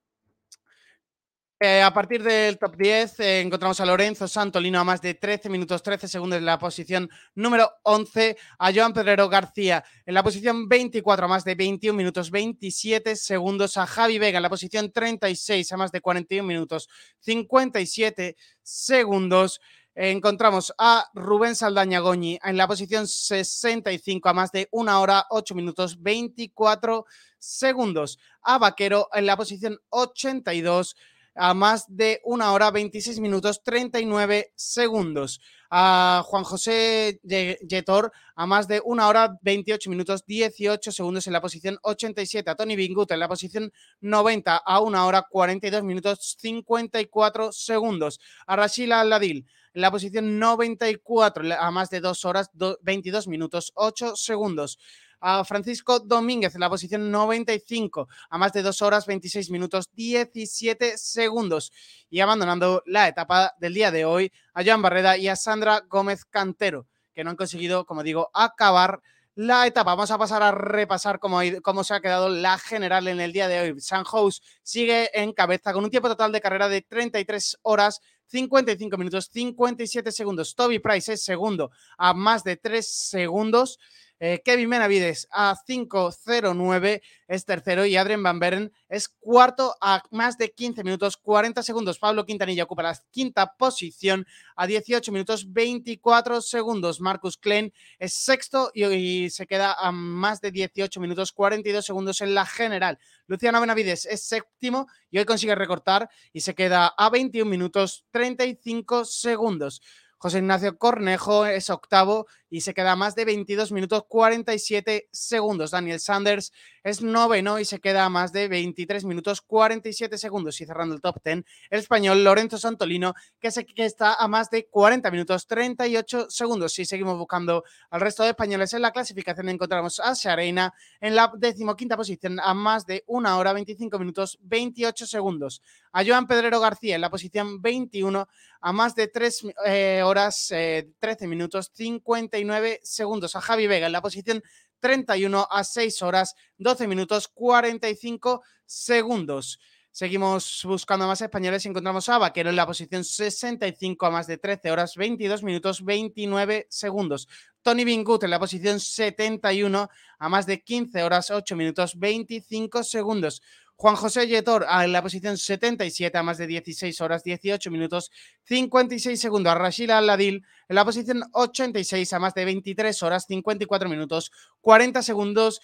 Eh, 1.58 1.82
a 1.82 1.92
partir 1.92 2.22
del 2.22 2.56
top 2.56 2.76
10 2.76 3.18
eh, 3.18 3.40
encontramos 3.40 3.80
a 3.80 3.84
Lorenzo 3.84 4.28
Santolino 4.28 4.78
a 4.78 4.84
más 4.84 5.02
de 5.02 5.14
13 5.14 5.48
minutos 5.48 5.82
13 5.82 6.06
segundos 6.06 6.38
en 6.38 6.44
la 6.44 6.56
posición 6.56 7.10
número 7.34 7.68
11, 7.82 8.36
a 8.60 8.72
Joan 8.72 8.92
Pedrero 8.92 9.28
García 9.28 9.84
en 10.06 10.14
la 10.14 10.22
posición 10.22 10.68
24 10.68 11.24
a 11.24 11.28
más 11.28 11.42
de 11.44 11.56
21 11.56 11.96
minutos 11.96 12.30
27 12.30 13.16
segundos, 13.16 13.76
a 13.76 13.88
Javi 13.88 14.20
Vega 14.20 14.38
en 14.38 14.44
la 14.44 14.48
posición 14.48 14.92
36 14.92 15.72
a 15.72 15.76
más 15.76 15.90
de 15.90 16.00
41 16.00 16.46
minutos 16.46 16.88
57 17.18 18.36
segundos 18.62 19.60
encontramos 20.08 20.72
a 20.78 21.10
Rubén 21.12 21.54
Saldaña 21.54 22.00
Goñi 22.00 22.38
en 22.42 22.56
la 22.56 22.66
posición 22.66 23.06
65 23.06 24.30
a 24.30 24.32
más 24.32 24.50
de 24.50 24.66
una 24.72 24.98
hora, 24.98 25.26
8 25.28 25.54
minutos, 25.54 26.00
24 26.00 27.04
segundos. 27.38 28.18
A 28.42 28.56
Vaquero 28.56 29.08
en 29.12 29.26
la 29.26 29.36
posición 29.36 29.78
82 29.90 30.96
a 31.34 31.52
más 31.52 31.84
de 31.94 32.20
una 32.24 32.52
hora, 32.52 32.70
26 32.70 33.20
minutos, 33.20 33.62
39 33.62 34.52
segundos. 34.56 35.40
A 35.68 36.22
Juan 36.24 36.44
José 36.44 37.20
Yetor 37.22 38.10
a 38.34 38.46
más 38.46 38.66
de 38.66 38.80
una 38.82 39.06
hora, 39.06 39.38
28 39.42 39.90
minutos, 39.90 40.24
18 40.26 40.92
segundos 40.92 41.26
en 41.26 41.34
la 41.34 41.42
posición 41.42 41.78
87. 41.82 42.50
A 42.50 42.54
Tony 42.54 42.74
Bingut 42.74 43.10
en 43.10 43.20
la 43.20 43.28
posición 43.28 43.70
90 44.00 44.56
a 44.56 44.80
una 44.80 45.04
hora, 45.04 45.26
42 45.30 45.84
minutos, 45.84 46.36
54 46.40 47.52
segundos. 47.52 48.18
A 48.46 48.56
Rashila 48.56 49.04
Ladil 49.04 49.46
en 49.74 49.82
la 49.82 49.90
posición 49.90 50.38
94 50.38 51.44
a 51.58 51.70
más 51.70 51.90
de 51.90 52.00
2 52.00 52.24
horas, 52.24 52.50
22 52.82 53.28
minutos, 53.28 53.72
8 53.74 54.16
segundos. 54.16 54.78
A 55.22 55.44
Francisco 55.44 56.00
Domínguez 56.00 56.54
en 56.54 56.62
la 56.62 56.70
posición 56.70 57.10
95 57.10 58.08
a 58.30 58.38
más 58.38 58.54
de 58.54 58.62
2 58.62 58.80
horas, 58.80 59.06
26 59.06 59.50
minutos, 59.50 59.90
17 59.92 60.96
segundos. 60.96 61.72
Y 62.08 62.20
abandonando 62.20 62.82
la 62.86 63.06
etapa 63.06 63.54
del 63.60 63.74
día 63.74 63.90
de 63.90 64.06
hoy 64.06 64.32
a 64.54 64.64
Joan 64.64 64.80
Barreda 64.80 65.18
y 65.18 65.28
a 65.28 65.36
Sandra 65.36 65.82
Gómez 65.86 66.24
Cantero, 66.24 66.86
que 67.14 67.22
no 67.22 67.30
han 67.30 67.36
conseguido, 67.36 67.84
como 67.84 68.02
digo, 68.02 68.30
acabar 68.32 69.02
la 69.34 69.66
etapa. 69.66 69.94
Vamos 69.94 70.10
a 70.10 70.18
pasar 70.18 70.42
a 70.42 70.52
repasar 70.52 71.18
cómo, 71.18 71.40
cómo, 71.62 71.84
se 71.84 71.94
ha 71.94 72.00
quedado 72.00 72.28
la 72.28 72.58
general 72.58 73.08
en 73.08 73.20
el 73.20 73.32
día 73.32 73.48
de 73.48 73.60
hoy. 73.60 73.80
San 73.80 74.04
Jose 74.04 74.40
sigue 74.62 75.10
en 75.12 75.32
cabeza 75.32 75.72
con 75.72 75.84
un 75.84 75.90
tiempo 75.90 76.08
total 76.08 76.32
de 76.32 76.40
carrera 76.40 76.68
de 76.68 76.82
33 76.82 77.58
horas, 77.62 78.00
55 78.30 78.96
minutos, 78.96 79.28
57 79.32 80.12
segundos. 80.12 80.54
Toby 80.54 80.78
Price 80.78 81.12
es 81.14 81.22
segundo 81.24 81.70
a 81.98 82.14
más 82.14 82.44
de 82.44 82.56
3 82.56 82.86
segundos. 82.86 83.78
Eh, 84.22 84.42
Kevin 84.44 84.68
Menavides 84.68 85.26
a 85.30 85.56
5.09 85.56 87.00
es 87.26 87.44
tercero 87.46 87.86
y 87.86 87.96
Adrien 87.96 88.22
Van 88.22 88.38
Beren 88.38 88.70
es 88.90 89.08
cuarto 89.08 89.74
a 89.80 90.02
más 90.10 90.36
de 90.36 90.50
15 90.50 90.84
minutos 90.84 91.16
40 91.16 91.62
segundos. 91.62 91.98
Pablo 91.98 92.26
Quintanilla 92.26 92.64
ocupa 92.64 92.82
la 92.82 92.94
quinta 93.10 93.56
posición 93.56 94.26
a 94.56 94.66
18 94.66 95.10
minutos 95.10 95.50
24 95.50 96.42
segundos. 96.42 97.00
Marcus 97.00 97.38
Klein 97.38 97.72
es 97.98 98.12
sexto 98.12 98.70
y, 98.74 99.30
se 99.30 99.46
queda 99.46 99.72
a 99.72 99.90
más 99.90 100.42
de 100.42 100.50
18 100.50 101.00
minutos 101.00 101.32
42 101.32 101.82
segundos 101.82 102.20
en 102.20 102.34
la 102.34 102.44
general. 102.44 102.98
Luciano 103.26 103.58
Benavides 103.58 104.04
es 104.04 104.22
séptimo 104.22 104.86
y 105.10 105.16
hoy 105.16 105.24
consigue 105.24 105.54
recortar 105.54 106.10
y 106.34 106.42
se 106.42 106.54
queda 106.54 106.88
a 106.88 107.08
21 107.08 107.50
minutos 107.50 108.04
35 108.10 109.06
segundos. 109.06 109.80
José 110.18 110.40
Ignacio 110.40 110.76
Cornejo 110.76 111.46
es 111.46 111.70
octavo 111.70 112.26
y 112.50 112.62
se 112.62 112.74
queda 112.74 112.96
más 112.96 113.14
de 113.14 113.24
22 113.24 113.70
minutos 113.70 114.04
47 114.08 115.08
segundos. 115.12 115.70
Daniel 115.70 116.00
Sanders 116.00 116.52
es 116.82 117.00
noveno 117.00 117.60
y 117.60 117.64
se 117.64 117.78
queda 117.78 118.08
más 118.08 118.32
de 118.32 118.48
23 118.48 119.04
minutos 119.04 119.40
47 119.40 120.18
segundos. 120.18 120.60
Y 120.60 120.66
cerrando 120.66 120.96
el 120.96 121.00
top 121.00 121.22
10, 121.24 121.44
el 121.70 121.78
español 121.78 122.24
Lorenzo 122.24 122.58
Santolino, 122.58 123.14
que, 123.38 123.52
se, 123.52 123.64
que 123.64 123.84
está 123.84 124.14
a 124.14 124.26
más 124.26 124.50
de 124.50 124.66
40 124.66 125.10
minutos 125.12 125.46
38 125.46 126.28
segundos. 126.28 126.72
Si 126.72 126.84
seguimos 126.84 127.16
buscando 127.16 127.64
al 127.88 128.00
resto 128.00 128.24
de 128.24 128.30
españoles 128.30 128.72
en 128.72 128.82
la 128.82 128.90
clasificación, 128.90 129.48
encontramos 129.48 130.00
a 130.00 130.14
Seareina 130.16 130.74
en 131.00 131.14
la 131.14 131.32
decimoquinta 131.36 131.96
posición 131.96 132.40
a 132.40 132.52
más 132.52 132.84
de 132.84 133.04
1 133.06 133.38
hora 133.38 133.52
25 133.52 133.98
minutos 133.98 134.38
28 134.42 135.06
segundos. 135.06 135.62
A 135.92 136.04
Joan 136.04 136.26
Pedrero 136.26 136.60
García 136.60 136.96
en 136.96 137.00
la 137.00 137.10
posición 137.10 137.62
21 137.62 138.28
a 138.60 138.72
más 138.72 138.94
de 138.94 139.08
3 139.08 139.46
eh, 139.66 140.02
horas 140.04 140.50
eh, 140.50 140.90
13 141.00 141.26
minutos 141.26 141.70
50 141.74 142.39
39 142.40 142.80
segundos 142.82 143.36
a 143.36 143.40
Javi 143.40 143.66
Vega 143.66 143.86
en 143.86 143.92
la 143.92 144.00
posición 144.00 144.42
31 144.80 145.46
a 145.50 145.64
6 145.64 146.02
horas 146.02 146.34
12 146.58 146.86
minutos 146.86 147.28
45 147.28 148.42
segundos. 148.64 149.60
Seguimos 149.90 150.62
buscando 150.64 151.04
a 151.04 151.08
más 151.08 151.20
españoles 151.20 151.64
y 151.64 151.68
encontramos 151.68 152.08
a 152.08 152.18
Vaquero 152.18 152.48
en 152.48 152.56
la 152.56 152.66
posición 152.66 153.04
65 153.04 154.06
a 154.06 154.10
más 154.10 154.26
de 154.26 154.38
13 154.38 154.70
horas 154.70 154.94
22 154.94 155.42
minutos 155.42 155.84
29 155.84 156.66
segundos. 156.70 157.28
Tony 157.62 157.84
Bingut 157.84 158.22
en 158.22 158.30
la 158.30 158.38
posición 158.38 158.80
71 158.80 159.88
a 160.18 160.28
más 160.28 160.46
de 160.46 160.62
15 160.62 161.02
horas 161.02 161.30
8 161.30 161.56
minutos 161.56 161.98
25 161.98 162.84
segundos. 162.84 163.42
Juan 163.80 163.96
José 163.96 164.26
Yetor 164.28 164.66
ah, 164.68 164.84
en 164.84 164.92
la 164.92 165.00
posición 165.00 165.38
77 165.38 166.18
a 166.18 166.22
más 166.22 166.36
de 166.36 166.46
16 166.46 167.00
horas, 167.00 167.24
18 167.24 167.70
minutos, 167.70 168.10
56 168.44 169.18
segundos. 169.18 169.54
Rashila 169.54 169.96
Aladil 169.96 170.44
en 170.68 170.74
la 170.76 170.84
posición 170.84 171.22
86 171.32 172.12
a 172.12 172.18
más 172.18 172.34
de 172.34 172.44
23 172.44 173.02
horas, 173.02 173.24
54 173.26 173.88
minutos, 173.88 174.32
40 174.60 175.02
segundos. 175.02 175.62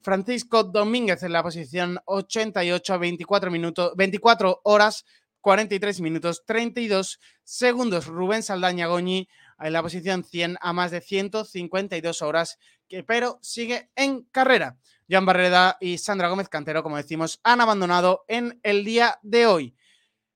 Francisco 0.00 0.64
Domínguez 0.64 1.22
en 1.22 1.32
la 1.32 1.44
posición 1.44 2.00
88 2.06 2.94
a 2.94 2.96
24 2.96 3.50
minutos, 3.52 3.92
24 3.94 4.62
horas, 4.64 5.04
43 5.40 6.00
minutos, 6.00 6.42
32 6.44 7.20
segundos. 7.44 8.08
Rubén 8.08 8.42
Saldaña 8.42 8.88
Goñi 8.88 9.28
en 9.60 9.72
la 9.72 9.82
posición 9.82 10.24
100 10.24 10.56
a 10.60 10.72
más 10.72 10.90
de 10.90 11.00
152 11.00 12.22
horas, 12.22 12.58
que, 12.88 13.04
pero 13.04 13.38
sigue 13.40 13.88
en 13.94 14.22
carrera. 14.32 14.78
Jan 15.12 15.26
Barreda 15.26 15.76
y 15.78 15.98
Sandra 15.98 16.30
Gómez 16.30 16.48
Cantero, 16.48 16.82
como 16.82 16.96
decimos, 16.96 17.38
han 17.44 17.60
abandonado 17.60 18.24
en 18.28 18.58
el 18.62 18.82
día 18.82 19.18
de 19.20 19.46
hoy. 19.46 19.76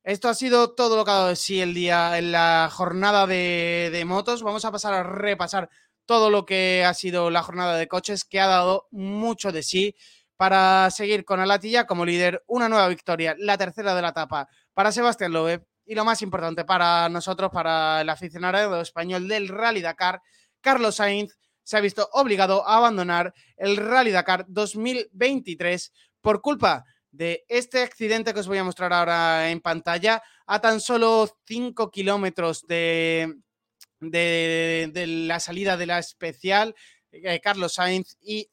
Esto 0.04 0.28
ha 0.28 0.34
sido 0.34 0.74
todo 0.74 0.96
lo 0.96 1.04
que 1.06 1.10
ha 1.12 1.14
dado 1.14 1.28
de 1.28 1.36
sí 1.36 1.62
el 1.62 1.72
día 1.72 2.18
en 2.18 2.30
la 2.30 2.68
jornada 2.70 3.26
de, 3.26 4.04
motos. 4.06 4.42
Vamos 4.42 4.66
a 4.66 4.70
pasar 4.70 4.92
a 4.92 5.02
repasar 5.02 5.70
todo 6.04 6.28
lo 6.28 6.44
que 6.44 6.84
ha 6.84 6.92
sido 6.92 7.30
la 7.30 7.42
jornada 7.42 7.78
de 7.78 7.88
coches, 7.88 8.26
que 8.26 8.38
ha 8.38 8.48
dado 8.48 8.86
mucho 8.90 9.50
de 9.50 9.62
sí 9.62 9.96
para 10.36 10.90
seguir 10.90 11.24
con 11.24 11.40
Alatilla 11.40 11.86
como 11.86 12.04
líder. 12.04 12.44
Una 12.46 12.68
nueva 12.68 12.88
victoria, 12.88 13.34
la 13.38 13.56
tercera 13.56 13.94
de 13.94 14.02
la 14.02 14.10
etapa 14.10 14.46
para 14.74 14.92
Sebastián 14.92 15.32
Loeb. 15.32 15.66
Y 15.86 15.94
lo 15.94 16.04
más 16.04 16.20
importante 16.20 16.66
para 16.66 17.08
nosotros, 17.08 17.50
para 17.50 18.02
el 18.02 18.10
aficionado 18.10 18.82
español 18.82 19.26
del 19.26 19.48
Rally 19.48 19.80
Dakar, 19.80 20.20
Carlos 20.60 20.96
Sainz, 20.96 21.38
se 21.66 21.76
ha 21.76 21.80
visto 21.80 22.08
obligado 22.12 22.66
a 22.66 22.76
abandonar 22.76 23.34
el 23.56 23.76
Rally 23.76 24.12
Dakar 24.12 24.44
2023 24.46 25.92
por 26.20 26.40
culpa 26.40 26.84
de 27.10 27.44
este 27.48 27.82
accidente 27.82 28.32
que 28.32 28.38
os 28.38 28.46
voy 28.46 28.58
a 28.58 28.64
mostrar 28.64 28.92
ahora 28.92 29.50
en 29.50 29.60
pantalla 29.60 30.22
a 30.46 30.60
tan 30.60 30.80
solo 30.80 31.28
5 31.44 31.90
kilómetros 31.90 32.64
de, 32.68 33.34
la 33.98 35.40
salida 35.40 35.76
de 35.76 35.86
la 35.86 35.98
especial. 35.98 36.76
Eh, 37.10 37.40
Carlos 37.40 37.74
Sainz 37.74 38.16
y, 38.20 38.48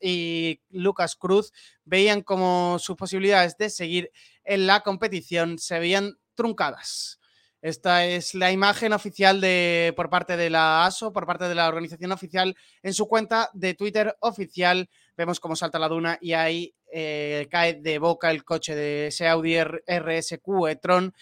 y 0.00 0.60
Lucas 0.70 1.16
Cruz 1.16 1.52
veían 1.84 2.22
como 2.22 2.78
sus 2.78 2.94
posibilidades 2.94 3.56
de 3.56 3.68
seguir 3.68 4.12
en 4.44 4.68
la 4.68 4.82
competición 4.82 5.58
se 5.58 5.80
veían 5.80 6.18
truncadas. 6.36 7.18
Esta 7.60 8.06
es 8.06 8.34
la 8.34 8.52
imagen 8.52 8.92
oficial 8.92 9.40
de, 9.40 9.92
por 9.96 10.10
parte 10.10 10.36
de 10.36 10.48
la 10.48 10.86
ASO, 10.86 11.12
por 11.12 11.26
parte 11.26 11.48
de 11.48 11.56
la 11.56 11.68
organización 11.68 12.12
oficial, 12.12 12.56
en 12.82 12.94
su 12.94 13.08
cuenta 13.08 13.50
de 13.52 13.74
Twitter 13.74 14.16
oficial. 14.20 14.88
Vemos 15.16 15.40
cómo 15.40 15.56
salta 15.56 15.80
la 15.80 15.88
duna 15.88 16.18
y 16.20 16.34
ahí 16.34 16.74
eh, 16.92 17.48
cae 17.50 17.74
de 17.74 17.98
boca 17.98 18.30
el 18.30 18.44
coche 18.44 18.76
de 18.76 19.08
ese 19.08 19.26
Audi 19.26 19.56
RSQ 19.58 20.68
e-tron 20.68 21.12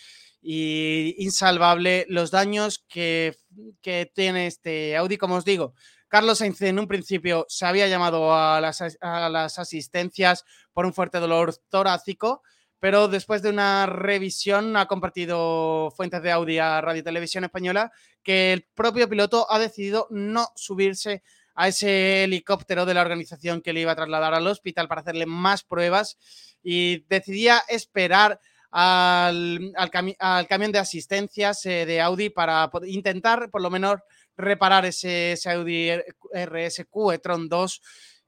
y 0.42 1.14
insalvable 1.18 2.04
los 2.10 2.30
daños 2.30 2.84
que, 2.86 3.34
que, 3.80 4.10
tiene 4.14 4.46
este 4.46 4.94
Audi, 4.96 5.16
como 5.16 5.36
os 5.36 5.44
digo. 5.44 5.74
Carlos 6.06 6.38
Sainz 6.38 6.60
en 6.62 6.78
un 6.78 6.86
principio 6.86 7.46
se 7.48 7.64
había 7.64 7.88
llamado 7.88 8.34
a 8.34 8.60
las 8.60 9.58
asistencias 9.58 10.44
por 10.72 10.84
un 10.84 10.92
fuerte 10.92 11.18
dolor 11.18 11.56
torácico 11.70 12.42
pero 12.80 13.08
después 13.08 13.42
de 13.42 13.50
una 13.50 13.86
revisión 13.86 14.76
ha 14.76 14.86
compartido 14.86 15.90
fuentes 15.96 16.22
de 16.22 16.32
Audi 16.32 16.58
a 16.58 16.80
Radio 16.80 17.02
Televisión 17.02 17.44
Española 17.44 17.90
que 18.22 18.52
el 18.52 18.66
propio 18.74 19.08
piloto 19.08 19.46
ha 19.50 19.58
decidido 19.58 20.06
no 20.10 20.48
subirse 20.56 21.22
a 21.54 21.68
ese 21.68 22.24
helicóptero 22.24 22.84
de 22.84 22.94
la 22.94 23.00
organización 23.00 23.62
que 23.62 23.72
le 23.72 23.80
iba 23.80 23.92
a 23.92 23.96
trasladar 23.96 24.34
al 24.34 24.46
hospital 24.46 24.88
para 24.88 25.00
hacerle 25.00 25.24
más 25.26 25.64
pruebas 25.64 26.18
y 26.62 27.04
decidía 27.08 27.62
esperar 27.68 28.40
al, 28.70 29.72
camión 30.48 30.72
de 30.72 30.78
asistencias 30.78 31.64
eh, 31.64 31.86
de 31.86 32.00
Audi 32.00 32.28
para 32.28 32.70
intentar 32.84 33.50
por 33.50 33.62
lo 33.62 33.70
menos 33.70 34.00
reparar 34.36 34.84
ese, 34.84 35.32
ese 35.32 35.50
Audi 35.50 35.90
RSQ 36.34 37.12
e-tron 37.14 37.48
2 37.48 37.80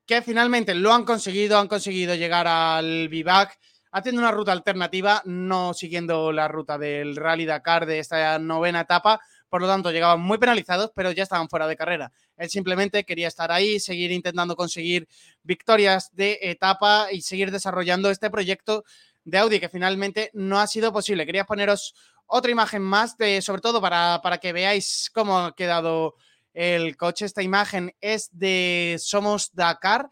que 0.06 0.22
finalmente 0.22 0.74
lo 0.74 0.94
han 0.94 1.04
conseguido, 1.04 1.58
han 1.58 1.68
conseguido 1.68 2.14
llegar 2.14 2.46
al 2.46 3.10
Vivac 3.10 3.58
haciendo 3.98 4.20
una 4.20 4.30
ruta 4.30 4.52
alternativa, 4.52 5.22
no 5.24 5.74
siguiendo 5.74 6.32
la 6.32 6.48
ruta 6.48 6.78
del 6.78 7.16
Rally 7.16 7.44
Dakar 7.44 7.86
de 7.86 7.98
esta 7.98 8.38
novena 8.38 8.80
etapa. 8.80 9.20
Por 9.48 9.60
lo 9.62 9.66
tanto, 9.66 9.90
llegaban 9.90 10.20
muy 10.20 10.38
penalizados, 10.38 10.90
pero 10.94 11.10
ya 11.12 11.22
estaban 11.22 11.48
fuera 11.48 11.66
de 11.66 11.76
carrera. 11.76 12.12
Él 12.36 12.50
simplemente 12.50 13.04
quería 13.04 13.28
estar 13.28 13.50
ahí, 13.50 13.80
seguir 13.80 14.12
intentando 14.12 14.56
conseguir 14.56 15.08
victorias 15.42 16.10
de 16.12 16.38
etapa 16.42 17.08
y 17.12 17.22
seguir 17.22 17.50
desarrollando 17.50 18.10
este 18.10 18.30
proyecto 18.30 18.84
de 19.24 19.38
Audi, 19.38 19.60
que 19.60 19.68
finalmente 19.68 20.30
no 20.34 20.58
ha 20.60 20.66
sido 20.66 20.92
posible. 20.92 21.26
Quería 21.26 21.44
poneros 21.44 21.94
otra 22.26 22.50
imagen 22.50 22.82
más, 22.82 23.16
de, 23.16 23.40
sobre 23.40 23.62
todo 23.62 23.80
para, 23.80 24.20
para 24.22 24.38
que 24.38 24.52
veáis 24.52 25.10
cómo 25.14 25.38
ha 25.38 25.54
quedado 25.54 26.14
el 26.52 26.96
coche. 26.96 27.24
Esta 27.24 27.42
imagen 27.42 27.94
es 28.00 28.28
de 28.32 28.96
Somos 28.98 29.50
Dakar. 29.54 30.10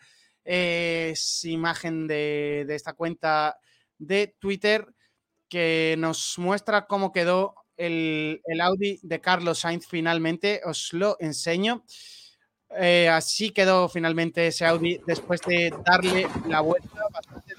Es 0.48 1.44
imagen 1.44 2.06
de, 2.06 2.64
de 2.66 2.74
esta 2.76 2.92
cuenta 2.92 3.58
de 3.98 4.34
Twitter 4.38 4.86
que 5.48 5.94
nos 5.98 6.38
muestra 6.38 6.86
cómo 6.86 7.12
quedó 7.12 7.54
el, 7.76 8.40
Audi 8.60 8.98
de 9.02 9.20
Carlos 9.20 9.60
Sainz 9.60 9.86
finalmente. 9.86 10.60
Os 10.64 10.92
lo 10.92 11.16
enseño. 11.20 11.84
Eh, 12.76 13.08
así 13.08 13.50
quedó 13.50 13.88
finalmente 13.88 14.48
ese 14.48 14.66
Audi 14.66 15.00
después 15.06 15.40
de 15.42 15.72
darle 15.84 16.28
la 16.48 16.60
vuelta, 16.60 17.00
bastante 17.12 17.54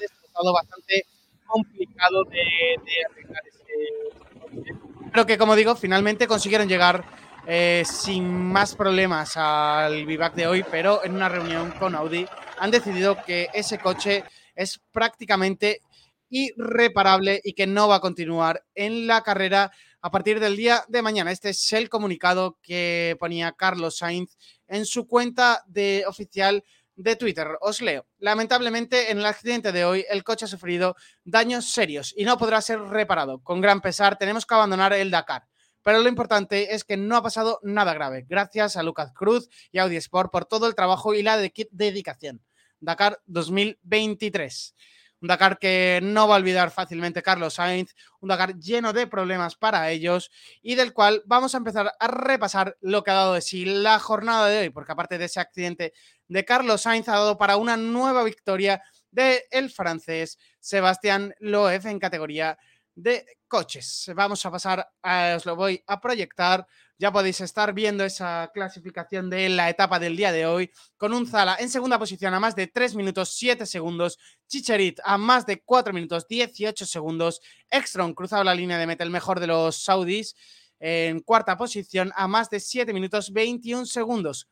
bastante 0.54 1.06
complicado 1.47 2.23
de, 2.26 2.78
arreglar 3.10 3.41
ese 3.47 5.10
Pero 5.12 5.26
que, 5.26 5.38
como 5.38 5.56
digo, 5.56 5.76
finalmente 5.76 6.28
consiguieron 6.28 6.67
llegar 6.67 7.06
eh, 7.47 7.84
sin 7.86 8.30
más 8.30 8.76
problemas 8.76 9.38
al 9.38 10.06
vivac 10.06 10.36
de 10.36 10.47
hoy, 10.47 10.65
pero 10.69 11.04
en 11.04 11.15
una 11.15 11.30
reunión 11.30 11.71
con 11.71 11.95
Audi 11.95 12.28
han 12.60 12.71
decidido 12.71 13.17
que 13.26 13.47
ese 13.54 13.80
coche 13.80 14.23
es 14.54 14.80
prácticamente 14.91 15.82
irreparable 16.30 17.42
y 17.44 17.54
que 17.54 17.68
no 17.68 17.88
va 17.88 17.96
a 17.96 18.02
continuar 18.02 18.66
en 18.76 19.08
la 19.08 19.22
carrera 19.24 19.72
a 20.02 20.12
partir 20.12 20.40
del 20.40 20.56
día 20.56 20.84
de 20.88 21.02
mañana. 21.02 21.32
Este 21.32 21.50
es 21.50 21.74
el 21.74 21.90
comunicado 21.90 22.60
que 22.62 23.16
ponía 23.20 23.54
Carlos 23.54 23.98
Sainz 23.98 24.38
en 24.68 24.86
su 24.86 25.08
cuenta 25.08 25.63
de 25.68 26.04
oficial 26.08 26.63
de 26.96 27.16
Twitter. 27.16 27.48
Os 27.62 27.82
leo. 27.82 28.06
Lamentablemente, 28.18 29.12
en 29.12 29.20
el 29.20 29.26
accidente 29.26 29.72
de 29.72 29.86
hoy, 29.86 30.06
el 30.10 30.24
coche 30.24 30.46
ha 30.46 30.50
sufrido 30.50 30.96
daños 31.24 31.70
serios 31.72 32.13
y 32.18 32.26
no 32.26 32.38
podrá 32.38 32.62
ser 32.62 32.80
reparado. 32.80 33.42
Con 33.44 33.62
gran 33.62 33.82
pesar, 33.82 34.18
tenemos 34.18 34.46
que 34.46 34.56
abandonar 34.56 34.94
el 34.94 35.12
Dakar. 35.12 35.48
Pero 35.84 36.00
lo 36.00 36.10
importante 36.10 36.74
es 36.74 36.84
que 36.84 36.98
no 36.98 37.16
ha 37.16 37.24
pasado 37.24 37.60
nada 37.63 37.94
grave. 37.94 38.26
Gracias 38.28 38.76
a 38.76 38.84
Lucas 38.84 39.13
Cruz 39.13 39.48
y 39.72 39.78
Audi 39.78 39.96
Sport 39.96 40.32
por 40.32 40.46
todo 40.46 40.68
el 40.68 40.76
trabajo 40.76 41.13
y 41.13 41.24
la 41.24 41.38
dedicación. 41.38 42.42
Dakar 42.80 43.22
2023. 43.26 44.76
Un 45.21 45.27
Dakar 45.27 45.58
que 45.58 45.99
no 46.03 46.27
va 46.27 46.36
a 46.36 46.38
olvidar 46.38 46.69
fácilmente 46.69 47.23
Carlos 47.23 47.56
Sainz, 47.56 47.95
un 48.19 48.30
Dakar 48.30 48.58
lleno 48.60 48.93
de 48.93 49.08
problemas 49.08 49.56
para 49.56 49.89
ellos 49.89 50.30
y 50.62 50.75
del 50.75 50.93
cual 50.93 51.23
vamos 51.25 51.56
a 51.56 51.58
empezar 51.58 51.91
a 51.99 52.08
repasar 52.08 52.77
lo 52.82 53.03
que 53.03 53.12
ha 53.12 53.15
dado 53.15 53.34
de 53.34 53.41
sí 53.41 53.65
la 53.65 53.99
jornada 53.99 54.47
de 54.47 54.60
hoy, 54.60 54.69
porque 54.69 54.91
aparte 54.91 55.17
de 55.17 55.25
ese 55.25 55.39
accidente 55.39 55.93
de 56.27 56.45
Carlos 56.45 56.82
Sainz 56.82 57.10
ha 57.10 57.13
dado 57.13 57.38
para 57.38 57.58
una 57.58 57.77
nueva 57.77 58.23
victoria 58.23 58.82
del 59.12 59.41
el 59.51 59.69
francés 59.71 60.38
Sebastián 60.60 61.34
Loeb 61.39 61.88
en 61.88 61.99
categoría 61.99 62.58
de 62.93 63.25
coches. 63.47 64.12
Vamos 64.15 64.45
a 64.45 64.51
pasar, 64.51 64.88
os 65.36 65.45
lo 65.45 65.56
voy 65.56 65.82
a 65.88 66.01
proyectar 66.01 66.67
ya 66.99 67.12
podéis 67.12 67.41
estar 67.41 67.73
viendo 67.73 68.03
esa 68.03 68.49
clasificación 68.53 69.29
de 69.29 69.49
la 69.49 69.69
etapa 69.69 69.99
del 69.99 70.17
día 70.17 70.31
de 70.31 70.45
hoy 70.45 70.71
con 70.97 71.13
un 71.13 71.27
Zala 71.27 71.57
en 71.60 71.69
segunda 71.69 71.99
posición 71.99 72.33
a 72.33 72.39
más 72.39 72.55
de 72.55 72.67
3 72.67 72.95
minutos 72.95 73.36
7 73.36 73.65
segundos, 73.65 74.17
Chicherit 74.47 74.99
a 75.03 75.17
más 75.17 75.45
de 75.45 75.62
4 75.62 75.93
minutos 75.93 76.27
18 76.27 76.86
segundos, 76.86 77.41
Extron 77.69 78.13
cruzado 78.13 78.43
la 78.43 78.55
línea 78.55 78.77
de 78.77 78.88
meta, 78.88 79.03
el 79.03 79.12
mejor 79.12 79.39
de 79.39 79.47
los 79.47 79.83
saudis 79.83 80.36
en 80.79 81.21
cuarta 81.21 81.57
posición 81.57 82.12
a 82.15 82.27
más 82.27 82.49
de 82.49 82.60
7 82.60 82.93
minutos 82.93 83.31
21 83.31 83.86
segundos. 83.86 84.47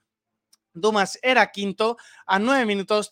Dumas 0.73 1.17
era 1.21 1.51
quinto 1.51 1.97
a 2.25 2.37
9 2.37 2.65
minutos 2.65 3.11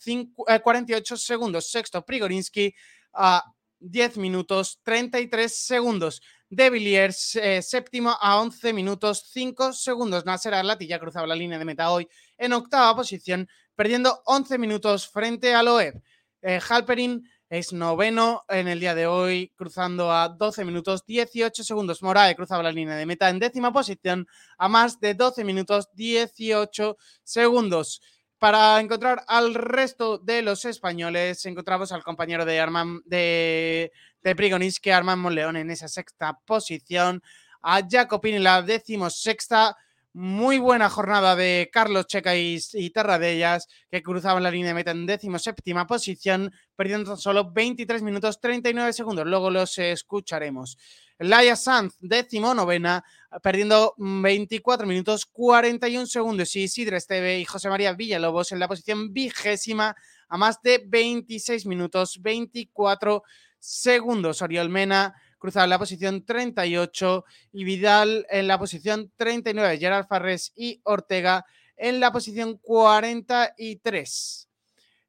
48 0.63 1.15
eh, 1.15 1.17
segundos. 1.17 1.71
Sexto, 1.71 2.05
Prigorinsky 2.05 2.75
a 3.13 3.43
10 3.79 4.17
minutos 4.17 4.79
33 4.83 5.55
segundos. 5.55 6.21
De 6.55 6.69
Villiers, 6.69 7.35
eh, 7.37 7.63
séptimo 7.63 8.15
a 8.21 8.39
11 8.39 8.73
minutos 8.73 9.25
5 9.31 9.73
segundos. 9.73 10.23
Nasser 10.23 10.53
Arlati 10.53 10.85
ya 10.85 10.99
cruzaba 10.99 11.25
la 11.25 11.35
línea 11.35 11.57
de 11.57 11.65
meta 11.65 11.89
hoy 11.91 12.07
en 12.37 12.53
octava 12.53 12.95
posición, 12.95 13.49
perdiendo 13.75 14.21
11 14.25 14.59
minutos 14.59 15.07
frente 15.07 15.55
a 15.55 15.63
Loeb. 15.63 15.99
Eh, 16.43 16.59
Halperin 16.69 17.27
es 17.49 17.73
noveno 17.73 18.45
en 18.49 18.67
el 18.67 18.79
día 18.79 18.93
de 18.93 19.07
hoy, 19.07 19.51
cruzando 19.55 20.11
a 20.11 20.29
12 20.29 20.63
minutos 20.63 21.03
18 21.07 21.63
segundos. 21.63 22.03
Morae 22.03 22.35
cruzaba 22.35 22.61
la 22.61 22.71
línea 22.71 22.97
de 22.97 23.07
meta 23.07 23.29
en 23.29 23.39
décima 23.39 23.73
posición 23.73 24.27
a 24.59 24.69
más 24.69 24.99
de 24.99 25.15
12 25.15 25.43
minutos 25.43 25.89
18 25.95 26.97
segundos. 27.23 27.99
Para 28.43 28.77
encontrar 28.81 29.23
al 29.29 29.53
resto 29.53 30.17
de 30.17 30.41
los 30.41 30.65
españoles, 30.65 31.45
encontramos 31.45 31.93
al 31.93 32.03
compañero 32.03 32.43
de 32.43 32.59
Armand 32.59 33.01
de, 33.05 33.93
de 34.21 34.35
Prigonis, 34.35 34.81
Armand 34.85 35.21
Monleón 35.21 35.55
en 35.55 35.71
esa 35.71 35.87
sexta 35.87 36.37
posición, 36.45 37.23
a 37.61 37.79
Jacopini 37.89 38.35
en 38.35 38.43
la 38.43 38.61
decimosexta. 38.61 39.77
Muy 40.11 40.57
buena 40.57 40.89
jornada 40.89 41.37
de 41.37 41.69
Carlos 41.71 42.05
Checa 42.07 42.35
y, 42.35 42.59
y 42.73 42.89
Terradellas, 42.89 43.69
que 43.89 44.03
cruzaban 44.03 44.43
la 44.43 44.51
línea 44.51 44.67
de 44.67 44.73
meta 44.73 44.91
en 44.91 45.05
decimoséptima 45.05 45.87
posición, 45.87 46.51
perdiendo 46.75 47.15
solo 47.15 47.49
23 47.49 48.01
minutos 48.01 48.41
39 48.41 48.91
segundos. 48.91 49.25
Luego 49.25 49.51
los 49.51 49.77
escucharemos. 49.77 50.77
Laia 51.19 51.55
Sanz, 51.55 51.95
décimo 51.99 52.53
novena, 52.53 53.03
perdiendo 53.41 53.93
24 53.97 54.85
minutos 54.87 55.25
41 55.25 56.05
segundos. 56.07 56.55
Y 56.55 56.63
Isidre 56.63 56.97
Esteve 56.97 57.39
y 57.39 57.45
José 57.45 57.69
María 57.69 57.93
Villalobos 57.93 58.51
en 58.51 58.59
la 58.59 58.67
posición 58.67 59.13
vigésima 59.13 59.95
a 60.27 60.37
más 60.37 60.61
de 60.61 60.83
26 60.85 61.65
minutos 61.65 62.21
24 62.21 63.23
segundos. 63.59 64.41
Oriol 64.41 64.69
Mena 64.69 65.13
cruzaba 65.37 65.65
en 65.65 65.69
la 65.69 65.79
posición 65.79 66.25
38 66.25 67.25
y 67.53 67.63
Vidal 67.63 68.25
en 68.29 68.47
la 68.47 68.57
posición 68.57 69.11
39. 69.15 69.77
Gerard 69.77 70.07
Farres 70.07 70.51
y 70.55 70.81
Ortega 70.83 71.45
en 71.77 71.99
la 71.99 72.11
posición 72.11 72.57
43. 72.57 74.49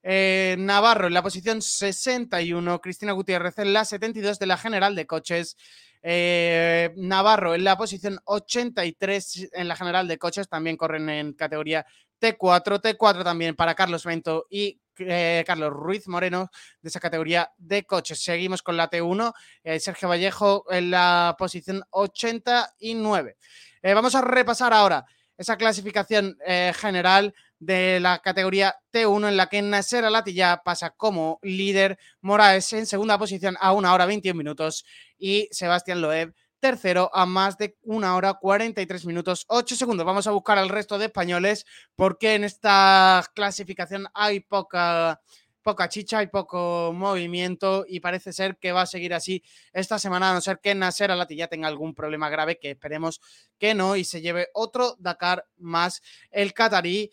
Eh, 0.06 0.56
Navarro 0.58 1.06
en 1.06 1.14
la 1.14 1.22
posición 1.22 1.62
61, 1.62 2.80
Cristina 2.82 3.12
Gutiérrez 3.12 3.58
en 3.58 3.72
la 3.72 3.86
72 3.86 4.38
de 4.38 4.44
la 4.44 4.58
General 4.58 4.94
de 4.94 5.06
Coches, 5.06 5.56
eh, 6.06 6.92
Navarro 6.96 7.54
en 7.54 7.64
la 7.64 7.78
posición 7.78 8.18
83 8.24 9.48
en 9.54 9.68
la 9.68 9.74
general 9.74 10.06
de 10.06 10.18
coches, 10.18 10.50
también 10.50 10.76
corren 10.76 11.08
en 11.08 11.32
categoría 11.32 11.86
T4, 12.20 12.82
T4 12.82 13.24
también 13.24 13.56
para 13.56 13.74
Carlos 13.74 14.04
Bento 14.04 14.46
y 14.50 14.78
eh, 14.98 15.42
Carlos 15.46 15.72
Ruiz 15.72 16.06
Moreno 16.06 16.50
de 16.82 16.90
esa 16.90 17.00
categoría 17.00 17.50
de 17.56 17.84
coches. 17.84 18.22
Seguimos 18.22 18.60
con 18.60 18.76
la 18.76 18.90
T1, 18.90 19.32
eh, 19.62 19.80
Sergio 19.80 20.10
Vallejo 20.10 20.66
en 20.70 20.90
la 20.90 21.36
posición 21.38 21.82
89. 21.88 23.38
vamos 23.94 24.14
a 24.14 24.20
repasar 24.20 24.74
ahora 24.74 25.06
esa 25.38 25.56
clasificación 25.56 26.36
general 26.74 27.34
de 27.64 28.00
la 28.00 28.18
categoría 28.18 28.76
T1 28.92 29.28
en 29.28 29.36
la 29.36 29.48
que 29.48 29.62
Nasser 29.62 30.04
Alatilla 30.04 30.62
pasa 30.64 30.90
como 30.90 31.38
líder, 31.42 31.98
Moraes 32.20 32.72
en 32.72 32.86
segunda 32.86 33.18
posición 33.18 33.56
a 33.60 33.72
una 33.72 33.92
hora 33.94 34.06
21 34.06 34.36
minutos 34.36 34.84
y 35.18 35.48
Sebastián 35.50 36.00
Loeb 36.00 36.34
tercero 36.60 37.10
a 37.12 37.26
más 37.26 37.58
de 37.58 37.76
una 37.82 38.16
hora 38.16 38.34
43 38.34 39.04
minutos 39.04 39.44
8 39.48 39.76
segundos. 39.76 40.06
Vamos 40.06 40.26
a 40.26 40.30
buscar 40.30 40.56
al 40.56 40.70
resto 40.70 40.96
de 40.98 41.06
españoles 41.06 41.66
porque 41.94 42.34
en 42.34 42.44
esta 42.44 43.22
clasificación 43.34 44.06
hay 44.14 44.40
poca 44.40 45.20
poca 45.64 45.88
chicha 45.88 46.22
y 46.22 46.28
poco 46.28 46.92
movimiento 46.94 47.84
y 47.88 48.00
parece 48.00 48.32
ser 48.32 48.58
que 48.58 48.70
va 48.70 48.82
a 48.82 48.86
seguir 48.86 49.14
así 49.14 49.42
esta 49.72 49.98
semana, 49.98 50.30
a 50.30 50.34
no 50.34 50.40
ser 50.40 50.60
que 50.60 50.74
Nasser 50.74 51.10
Alatilla 51.10 51.48
tenga 51.48 51.68
algún 51.68 51.94
problema 51.94 52.28
grave, 52.28 52.58
que 52.58 52.70
esperemos 52.72 53.20
que 53.58 53.74
no, 53.74 53.96
y 53.96 54.04
se 54.04 54.20
lleve 54.20 54.48
otro 54.52 54.94
Dakar 54.98 55.46
más 55.56 56.02
el 56.30 56.52
catarí 56.52 57.10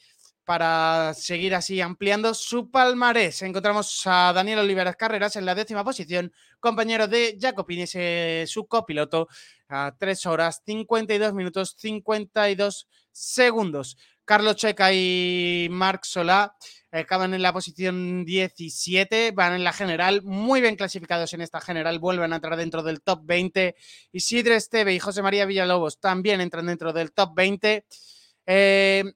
para 0.52 1.14
seguir 1.14 1.56
así 1.56 1.80
ampliando 1.80 2.34
su 2.34 2.70
palmarés. 2.70 3.42
Encontramos 3.42 4.02
a 4.04 4.34
Daniel 4.34 4.60
Oliveras 4.60 4.98
Carreras 4.98 5.38
en 5.38 5.46
la 5.46 5.56
décima 5.56 5.82
posición, 5.86 6.34
compañero 6.60 7.08
de 7.08 7.38
Jacopini, 7.40 7.88
su 7.88 8.68
copiloto, 8.68 9.30
a 9.70 9.96
3 9.98 10.26
horas 10.26 10.62
52 10.66 11.34
minutos 11.34 11.78
52 11.78 12.90
segundos. 13.14 13.96
Carlos 14.26 14.58
Checa 14.58 14.92
y 14.92 15.70
Marc 15.72 16.04
Solá 16.04 16.54
acaban 16.92 17.34
en 17.34 17.44
la 17.44 17.54
posición 17.54 18.26
17, 18.26 19.32
van 19.32 19.54
en 19.54 19.64
la 19.64 19.72
general, 19.72 20.22
muy 20.22 20.60
bien 20.60 20.76
clasificados 20.76 21.34
en 21.34 21.40
esta 21.40 21.62
general, 21.62 21.98
vuelven 22.00 22.34
a 22.34 22.36
entrar 22.36 22.58
dentro 22.58 22.84
del 22.84 23.02
top 23.02 23.22
20. 23.24 23.74
Isidre 24.12 24.56
Esteve 24.58 24.94
y 24.94 25.00
José 25.00 25.22
María 25.22 25.46
Villalobos 25.46 26.02
también 26.02 26.42
entran 26.42 26.66
dentro 26.66 26.92
del 26.92 27.14
top 27.14 27.36
20. 27.36 27.86
Eh, 28.48 29.14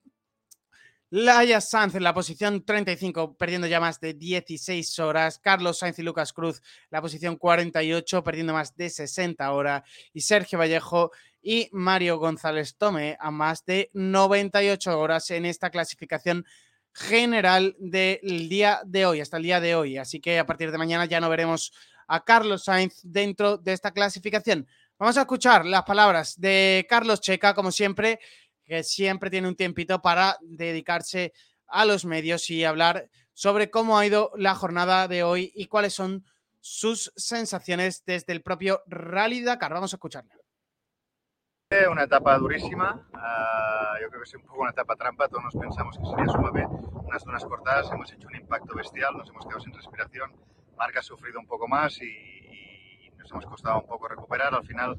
Laia 1.10 1.60
Sanz 1.60 1.94
en 1.94 2.02
la 2.02 2.12
posición 2.12 2.64
35, 2.64 3.36
perdiendo 3.36 3.68
ya 3.68 3.78
más 3.78 4.00
de 4.00 4.14
16 4.14 4.98
horas. 4.98 5.38
Carlos 5.38 5.78
Sainz 5.78 5.98
y 6.00 6.02
Lucas 6.02 6.32
Cruz, 6.32 6.60
la 6.90 7.00
posición 7.00 7.36
48, 7.36 8.24
perdiendo 8.24 8.52
más 8.52 8.76
de 8.76 8.90
60 8.90 9.52
horas. 9.52 9.82
Y 10.12 10.22
Sergio 10.22 10.58
Vallejo 10.58 11.12
y 11.40 11.68
Mario 11.70 12.18
González 12.18 12.76
Tome 12.76 13.16
a 13.20 13.30
más 13.30 13.64
de 13.64 13.88
98 13.94 14.98
horas 14.98 15.30
en 15.30 15.46
esta 15.46 15.70
clasificación 15.70 16.44
general 16.92 17.76
del 17.78 18.48
día 18.48 18.80
de 18.84 19.06
hoy, 19.06 19.20
hasta 19.20 19.36
el 19.36 19.44
día 19.44 19.60
de 19.60 19.76
hoy. 19.76 19.98
Así 19.98 20.18
que 20.18 20.40
a 20.40 20.46
partir 20.46 20.72
de 20.72 20.78
mañana 20.78 21.04
ya 21.04 21.20
no 21.20 21.28
veremos 21.28 21.72
a 22.08 22.24
Carlos 22.24 22.64
Sainz 22.64 23.00
dentro 23.04 23.58
de 23.58 23.74
esta 23.74 23.92
clasificación. 23.92 24.66
Vamos 24.98 25.18
a 25.18 25.20
escuchar 25.20 25.66
las 25.66 25.82
palabras 25.82 26.40
de 26.40 26.86
Carlos 26.88 27.20
Checa, 27.20 27.54
como 27.54 27.70
siempre, 27.70 28.18
que 28.66 28.82
siempre 28.82 29.30
tiene 29.30 29.48
un 29.48 29.56
tiempito 29.56 30.02
para 30.02 30.36
dedicarse 30.42 31.32
a 31.66 31.84
los 31.84 32.04
medios 32.04 32.50
y 32.50 32.64
hablar 32.64 33.08
sobre 33.32 33.70
cómo 33.70 33.98
ha 33.98 34.06
ido 34.06 34.32
la 34.36 34.54
jornada 34.54 35.08
de 35.08 35.22
hoy 35.22 35.52
y 35.54 35.66
cuáles 35.66 35.94
son 35.94 36.24
sus 36.60 37.12
sensaciones 37.16 38.04
desde 38.04 38.32
el 38.32 38.42
propio 38.42 38.82
Rally 38.86 39.42
Dakar. 39.42 39.72
Vamos 39.72 39.92
a 39.92 39.96
escucharle. 39.96 40.32
Una 41.90 42.04
etapa 42.04 42.38
durísima, 42.38 43.08
uh, 43.12 44.00
yo 44.00 44.08
creo 44.08 44.22
que 44.22 44.28
es 44.28 44.34
un 44.34 44.42
poco 44.42 44.62
una 44.62 44.70
etapa 44.70 44.94
trampa, 44.94 45.28
todos 45.28 45.42
nos 45.42 45.56
pensamos 45.56 45.98
que 45.98 46.04
sería 46.06 46.26
suave, 46.26 46.64
unas 46.64 47.22
zonas 47.24 47.44
cortadas, 47.44 47.90
hemos 47.90 48.12
hecho 48.12 48.28
un 48.28 48.36
impacto 48.36 48.72
bestial, 48.76 49.16
nos 49.16 49.28
hemos 49.30 49.44
quedado 49.44 49.60
sin 49.60 49.74
respiración, 49.74 50.32
Marca 50.76 51.00
ha 51.00 51.02
sufrido 51.02 51.40
un 51.40 51.46
poco 51.48 51.66
más 51.66 52.00
y, 52.00 52.45
nos 53.26 53.32
hemos 53.32 53.46
costado 53.46 53.80
un 53.80 53.86
poco 53.86 54.06
recuperar, 54.06 54.54
al 54.54 54.64
final 54.64 54.96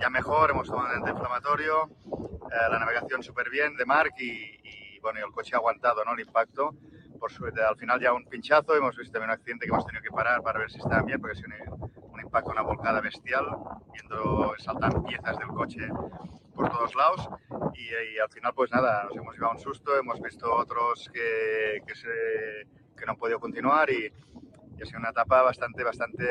ya 0.00 0.08
mejor, 0.08 0.50
hemos 0.50 0.66
tomado 0.66 0.88
un 0.88 0.94
antiinflamatorio, 0.96 1.84
eh, 1.84 2.70
la 2.70 2.78
navegación 2.78 3.22
súper 3.22 3.50
bien 3.50 3.76
de 3.76 3.84
Mark 3.84 4.14
y, 4.18 4.98
bueno, 5.00 5.20
y 5.20 5.22
el 5.22 5.32
coche 5.32 5.54
ha 5.54 5.58
aguantado 5.58 6.02
¿no? 6.04 6.14
el 6.14 6.20
impacto. 6.20 6.74
Por 7.20 7.30
suerte, 7.30 7.60
al 7.62 7.76
final 7.76 8.00
ya 8.00 8.12
un 8.12 8.24
pinchazo, 8.24 8.74
hemos 8.74 8.96
visto 8.96 9.12
también 9.12 9.30
un 9.30 9.34
accidente 9.34 9.66
que 9.66 9.72
hemos 9.72 9.84
tenido 9.84 10.02
que 10.02 10.10
parar 10.10 10.40
para 10.42 10.60
ver 10.60 10.70
si 10.70 10.78
estaban 10.78 11.04
bien, 11.04 11.20
porque 11.20 11.36
ha 11.36 11.40
sido 11.42 11.48
un, 12.10 12.20
impacto, 12.20 12.50
una 12.50 12.62
volcada 12.62 13.00
bestial, 13.00 13.44
viendo 13.92 14.54
saltar 14.58 15.02
piezas 15.04 15.36
del 15.38 15.48
coche 15.48 15.88
por 16.54 16.70
todos 16.70 16.94
lados 16.94 17.28
y, 17.74 18.18
al 18.18 18.30
final 18.30 18.52
pues 18.54 18.70
nada, 18.70 19.04
nos 19.04 19.16
hemos 19.16 19.34
llevado 19.34 19.52
un 19.52 19.60
susto, 19.60 19.96
hemos 19.96 20.20
visto 20.20 20.52
otros 20.52 21.10
que, 21.12 21.82
que, 21.86 21.94
se, 21.94 22.66
que 22.96 23.06
no 23.06 23.12
han 23.12 23.18
podido 23.18 23.38
continuar 23.40 23.90
y, 23.90 24.12
y 24.78 24.82
ha 24.82 24.86
sido 24.86 25.00
una 25.00 25.10
etapa 25.10 25.42
bastante, 25.42 25.82
bastante 25.82 26.24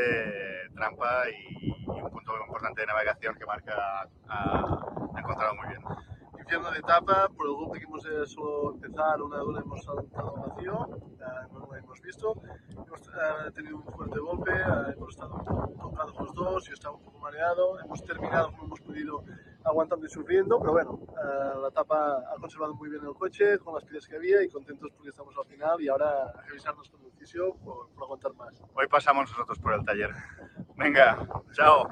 trampa 0.74 1.24
y, 1.30 1.72
un 1.86 2.10
punto 2.10 2.32
importante 2.46 2.82
de 2.82 2.88
navegación 2.88 3.36
que 3.36 3.46
Marca 3.46 4.08
ha, 4.30 5.18
encontrado 5.18 5.56
muy 5.56 5.68
bien. 5.68 5.82
Infierno 6.40 6.72
de 6.72 6.80
etapa, 6.80 7.28
por 7.36 7.48
el 7.48 7.80
que 7.80 7.86
hemos 7.86 8.06
hecho 8.06 8.74
empezar, 8.74 9.22
una 9.22 9.44
hora 9.44 9.62
hemos 9.62 9.84
saltado 9.84 10.34
vacío, 10.48 10.88
no 11.52 11.60
lo 11.60 11.76
hemos 11.76 12.02
visto, 12.02 12.42
hemos 12.70 13.02
eh, 13.02 13.52
tenido 13.54 13.78
un 13.78 13.84
fuerte 13.84 14.20
golpe, 14.20 14.52
eh, 14.52 14.94
hemos 14.96 15.10
estado 15.10 15.44
tocados 15.82 16.16
los 16.18 16.34
dos, 16.34 16.66
yo 16.68 16.74
estaba 16.74 16.96
un 16.96 17.04
poco 17.04 17.20
mareado, 17.20 17.80
hemos 17.82 18.02
terminado 18.04 18.52
como 18.52 18.66
hemos 18.66 18.80
podido 18.80 19.24
aguantando 19.68 20.06
y 20.06 20.10
sufriendo, 20.10 20.60
pero 20.60 20.72
bueno, 20.72 20.92
uh, 20.92 21.62
la 21.62 21.68
etapa 21.68 22.24
ha 22.34 22.40
conservado 22.40 22.74
muy 22.76 22.90
bien 22.90 23.04
el 23.06 23.14
coche 23.14 23.60
con 23.60 23.76
las 23.76 23.84
piezas 23.84 24.08
que 24.08 24.16
había 24.16 24.42
y 24.42 24.50
contentos 24.50 24.92
porque 24.96 25.10
estamos 25.10 25.36
al 25.38 25.46
final 25.46 25.82
y 25.82 25.90
ahora 25.90 26.32
a 26.34 26.42
revisarnos 26.44 26.90
con 26.90 27.04
el 27.04 27.12
fisio 27.12 27.56
por, 27.58 27.90
por 27.90 28.04
aguantar 28.04 28.34
más. 28.36 28.54
Hoy 28.74 28.88
pasamos 28.88 29.30
nosotros 29.30 29.60
por 29.60 29.74
el 29.74 29.84
taller. 29.84 30.12
Venga, 30.78 31.28
chao. 31.54 31.88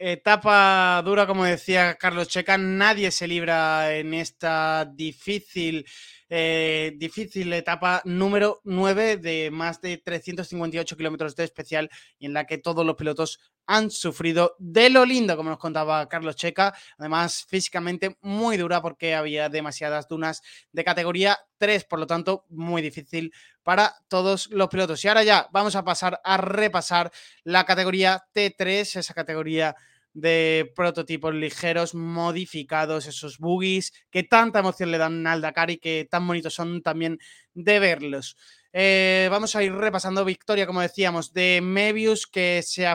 Etapa 0.00 1.02
dura, 1.04 1.26
como 1.26 1.44
decía 1.44 1.96
Carlos 1.96 2.28
Checa, 2.28 2.56
nadie 2.56 3.10
se 3.10 3.26
libra 3.26 3.94
en 3.94 4.14
esta 4.14 4.84
difícil 4.84 5.84
eh, 6.30 6.92
difícil 6.96 7.52
etapa 7.52 8.02
número 8.04 8.60
9 8.64 9.16
de 9.16 9.50
más 9.50 9.80
de 9.80 9.98
358 9.98 10.96
kilómetros 10.96 11.36
de 11.36 11.44
especial 11.44 11.90
y 12.18 12.26
en 12.26 12.34
la 12.34 12.46
que 12.46 12.58
todos 12.58 12.84
los 12.84 12.96
pilotos 12.96 13.40
han 13.66 13.90
sufrido 13.90 14.56
de 14.58 14.88
lo 14.88 15.04
lindo, 15.04 15.36
como 15.36 15.50
nos 15.50 15.58
contaba 15.58 16.08
Carlos 16.08 16.36
Checa. 16.36 16.74
Además, 16.96 17.44
físicamente 17.46 18.16
muy 18.22 18.56
dura 18.56 18.80
porque 18.80 19.14
había 19.14 19.48
demasiadas 19.48 20.08
dunas 20.08 20.42
de 20.72 20.84
categoría 20.84 21.38
3, 21.58 21.84
por 21.84 21.98
lo 21.98 22.06
tanto, 22.06 22.46
muy 22.48 22.80
difícil 22.80 23.32
para 23.62 23.94
todos 24.08 24.48
los 24.50 24.68
pilotos. 24.68 25.04
Y 25.04 25.08
ahora 25.08 25.22
ya 25.22 25.48
vamos 25.52 25.76
a 25.76 25.84
pasar 25.84 26.20
a 26.24 26.38
repasar 26.38 27.12
la 27.44 27.64
categoría 27.64 28.24
T3, 28.34 28.96
esa 28.96 29.14
categoría 29.14 29.76
de 30.12 30.72
prototipos 30.74 31.34
ligeros, 31.34 31.94
modificados, 31.94 33.06
esos 33.06 33.38
boogies 33.38 33.92
que 34.10 34.22
tanta 34.22 34.60
emoción 34.60 34.90
le 34.90 34.98
dan 34.98 35.26
al 35.26 35.40
Dakar 35.40 35.70
y 35.70 35.78
que 35.78 36.06
tan 36.10 36.26
bonitos 36.26 36.54
son 36.54 36.82
también 36.82 37.18
de 37.54 37.78
verlos. 37.78 38.36
Eh, 38.72 39.28
vamos 39.30 39.56
a 39.56 39.62
ir 39.62 39.72
repasando 39.72 40.24
victoria, 40.24 40.66
como 40.66 40.82
decíamos, 40.82 41.32
de 41.32 41.60
Mebius 41.62 42.26
que 42.26 42.62
se 42.62 42.86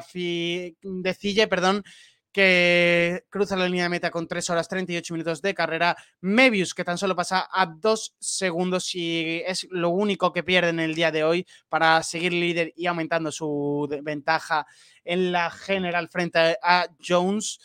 decille, 0.82 1.48
perdón, 1.48 1.84
que 2.34 3.26
cruza 3.30 3.56
la 3.56 3.68
línea 3.68 3.84
de 3.84 3.90
meta 3.90 4.12
con 4.12 4.28
3 4.28 4.50
horas 4.50 4.68
38 4.68 5.14
minutos 5.14 5.42
de 5.42 5.54
carrera. 5.54 5.96
Mebius, 6.20 6.74
que 6.74 6.84
tan 6.84 6.98
solo 6.98 7.16
pasa 7.16 7.48
a 7.50 7.68
2 7.68 8.16
segundos 8.20 8.94
y 8.96 9.44
es 9.46 9.68
lo 9.70 9.90
único 9.90 10.34
que 10.34 10.44
pierde 10.44 10.72
en 10.72 10.80
el 10.80 10.96
día 10.96 11.12
de 11.12 11.24
hoy 11.24 11.46
para 11.70 12.02
seguir 12.02 12.34
líder 12.34 12.74
y 12.76 12.88
aumentando 12.88 13.32
su 13.32 13.88
ventaja 14.02 14.66
en 15.06 15.32
la 15.32 15.52
general 15.52 16.10
frente 16.10 16.58
a 16.62 16.88
Jones 17.08 17.60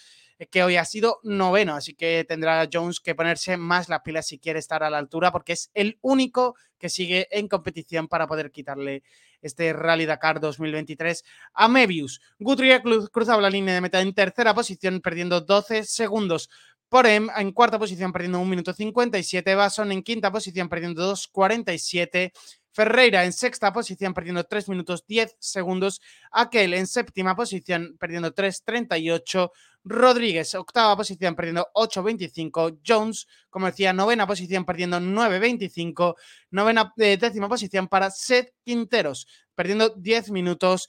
que 0.46 0.62
hoy 0.62 0.76
ha 0.76 0.84
sido 0.84 1.18
noveno, 1.24 1.74
así 1.74 1.94
que 1.94 2.24
tendrá 2.28 2.68
Jones 2.72 3.00
que 3.00 3.16
ponerse 3.16 3.56
más 3.56 3.88
las 3.88 4.02
pilas 4.02 4.28
si 4.28 4.38
quiere 4.38 4.60
estar 4.60 4.84
a 4.84 4.90
la 4.90 4.98
altura, 4.98 5.32
porque 5.32 5.54
es 5.54 5.70
el 5.74 5.98
único 6.00 6.54
que 6.78 6.88
sigue 6.88 7.26
en 7.32 7.48
competición 7.48 8.06
para 8.06 8.28
poder 8.28 8.52
quitarle 8.52 9.02
este 9.42 9.72
Rally 9.72 10.06
Dakar 10.06 10.40
2023 10.40 11.24
a 11.54 11.68
Mebius. 11.68 12.20
Guthrie 12.38 12.80
cruzaba 13.10 13.42
la 13.42 13.50
línea 13.50 13.74
de 13.74 13.80
meta 13.80 14.00
en 14.00 14.14
tercera 14.14 14.54
posición, 14.54 15.00
perdiendo 15.00 15.40
12 15.40 15.84
segundos. 15.84 16.48
Porem 16.88 17.28
en 17.36 17.52
cuarta 17.52 17.78
posición 17.78 18.12
perdiendo 18.12 18.40
1 18.40 18.48
minuto 18.48 18.72
57, 18.72 19.54
Bason 19.54 19.92
en 19.92 20.02
quinta 20.02 20.32
posición 20.32 20.68
perdiendo 20.70 21.12
2.47, 21.12 22.32
Ferreira 22.78 23.24
en 23.24 23.32
sexta 23.32 23.72
posición 23.72 24.14
perdiendo 24.14 24.44
3 24.44 24.68
minutos 24.68 25.04
10 25.04 25.34
segundos, 25.40 26.00
Aquel 26.30 26.74
en 26.74 26.86
séptima 26.86 27.34
posición 27.34 27.96
perdiendo 27.98 28.32
3.38, 28.32 29.50
Rodríguez 29.82 30.54
octava 30.54 30.96
posición 30.96 31.34
perdiendo 31.34 31.66
8.25, 31.74 32.78
Jones, 32.86 33.26
como 33.50 33.66
decía, 33.66 33.92
novena 33.92 34.28
posición 34.28 34.64
perdiendo 34.64 35.00
9.25, 35.00 36.14
novena 36.52 36.94
eh, 36.98 37.16
décima 37.16 37.48
posición 37.48 37.88
para 37.88 38.12
Seth 38.12 38.54
Quinteros 38.62 39.26
perdiendo 39.56 39.88
10 39.88 40.30
minutos 40.30 40.88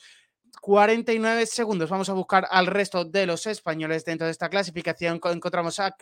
49 0.61 1.47
segundos. 1.47 1.89
Vamos 1.89 2.09
a 2.09 2.13
buscar 2.13 2.47
al 2.51 2.67
resto 2.67 3.03
de 3.03 3.25
los 3.25 3.47
españoles 3.47 4.05
dentro 4.05 4.25
de 4.25 4.31
esta 4.31 4.47
clasificación. 4.47 5.19
Encontramos 5.23 5.79
a, 5.79 5.95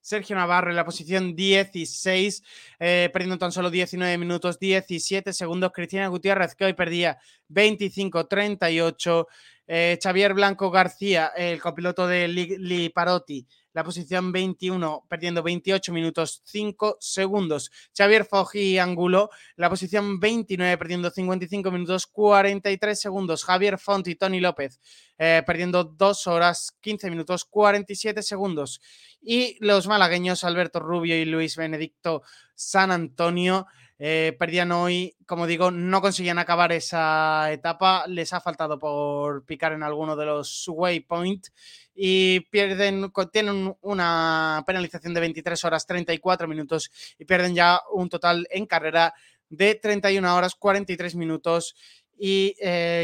Sergio 0.00 0.36
Navarro 0.36 0.70
en 0.70 0.76
la 0.76 0.84
posición 0.84 1.36
16, 1.36 2.42
eh, 2.78 3.10
perdiendo 3.12 3.38
tan 3.38 3.52
solo 3.52 3.70
19 3.70 4.18
minutos 4.18 4.58
17 4.58 5.32
segundos. 5.32 5.72
Cristina 5.72 6.08
Gutiérrez, 6.08 6.54
que 6.54 6.64
hoy 6.64 6.72
perdía 6.72 7.18
25-38. 7.48 9.26
Eh, 9.66 9.98
Xavier 10.02 10.34
Blanco 10.34 10.70
García, 10.70 11.28
el 11.36 11.60
copiloto 11.60 12.06
de 12.06 12.26
Liparotti, 12.26 13.46
la 13.72 13.84
posición 13.84 14.32
21, 14.32 15.06
perdiendo 15.08 15.42
28 15.42 15.92
minutos 15.92 16.42
5 16.44 16.98
segundos. 17.00 17.70
Xavier 17.96 18.24
Foggi 18.24 18.78
Angulo, 18.78 19.30
la 19.56 19.70
posición 19.70 20.18
29, 20.18 20.76
perdiendo 20.78 21.10
55 21.10 21.70
minutos 21.70 22.06
43 22.06 23.00
segundos. 23.00 23.44
Javier 23.44 23.78
Font 23.78 24.06
y 24.08 24.16
Tony 24.16 24.40
López, 24.40 24.80
eh, 25.18 25.42
perdiendo 25.46 25.84
2 25.84 26.26
horas 26.26 26.76
15 26.80 27.10
minutos 27.10 27.44
47 27.44 28.22
segundos. 28.22 28.80
Y 29.22 29.56
los 29.64 29.86
malagueños 29.86 30.44
Alberto 30.44 30.80
Rubio 30.80 31.16
y 31.16 31.24
Luis 31.24 31.56
Benedicto 31.56 32.22
San 32.54 32.90
Antonio. 32.90 33.66
Eh, 34.02 34.34
perdían 34.38 34.72
hoy, 34.72 35.14
como 35.26 35.46
digo, 35.46 35.70
no 35.70 36.00
conseguían 36.00 36.38
acabar 36.38 36.72
esa 36.72 37.52
etapa, 37.52 38.06
les 38.06 38.32
ha 38.32 38.40
faltado 38.40 38.78
por 38.78 39.44
picar 39.44 39.74
en 39.74 39.82
alguno 39.82 40.16
de 40.16 40.24
los 40.24 40.66
waypoints 40.68 41.52
y 41.94 42.40
pierden, 42.48 43.12
tienen 43.30 43.76
una 43.82 44.64
penalización 44.66 45.12
de 45.12 45.20
23 45.20 45.62
horas 45.66 45.86
34 45.86 46.48
minutos 46.48 46.90
y 47.18 47.26
pierden 47.26 47.54
ya 47.54 47.82
un 47.92 48.08
total 48.08 48.48
en 48.50 48.64
carrera 48.64 49.12
de 49.50 49.74
31 49.74 50.34
horas 50.34 50.54
43 50.54 51.14
minutos 51.16 51.74
y 52.16 52.54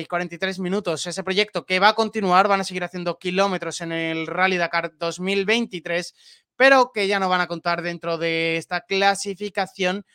43 0.08 0.58
eh, 0.58 0.62
minutos. 0.62 1.06
Ese 1.06 1.22
proyecto 1.22 1.66
que 1.66 1.78
va 1.78 1.88
a 1.90 1.94
continuar, 1.94 2.48
van 2.48 2.62
a 2.62 2.64
seguir 2.64 2.84
haciendo 2.84 3.18
kilómetros 3.18 3.82
en 3.82 3.92
el 3.92 4.26
Rally 4.26 4.56
Dakar 4.56 4.96
2023, 4.96 6.14
pero 6.56 6.90
que 6.90 7.06
ya 7.06 7.20
no 7.20 7.28
van 7.28 7.42
a 7.42 7.48
contar 7.48 7.82
dentro 7.82 8.16
de 8.16 8.56
esta 8.56 8.80
clasificación 8.80 10.06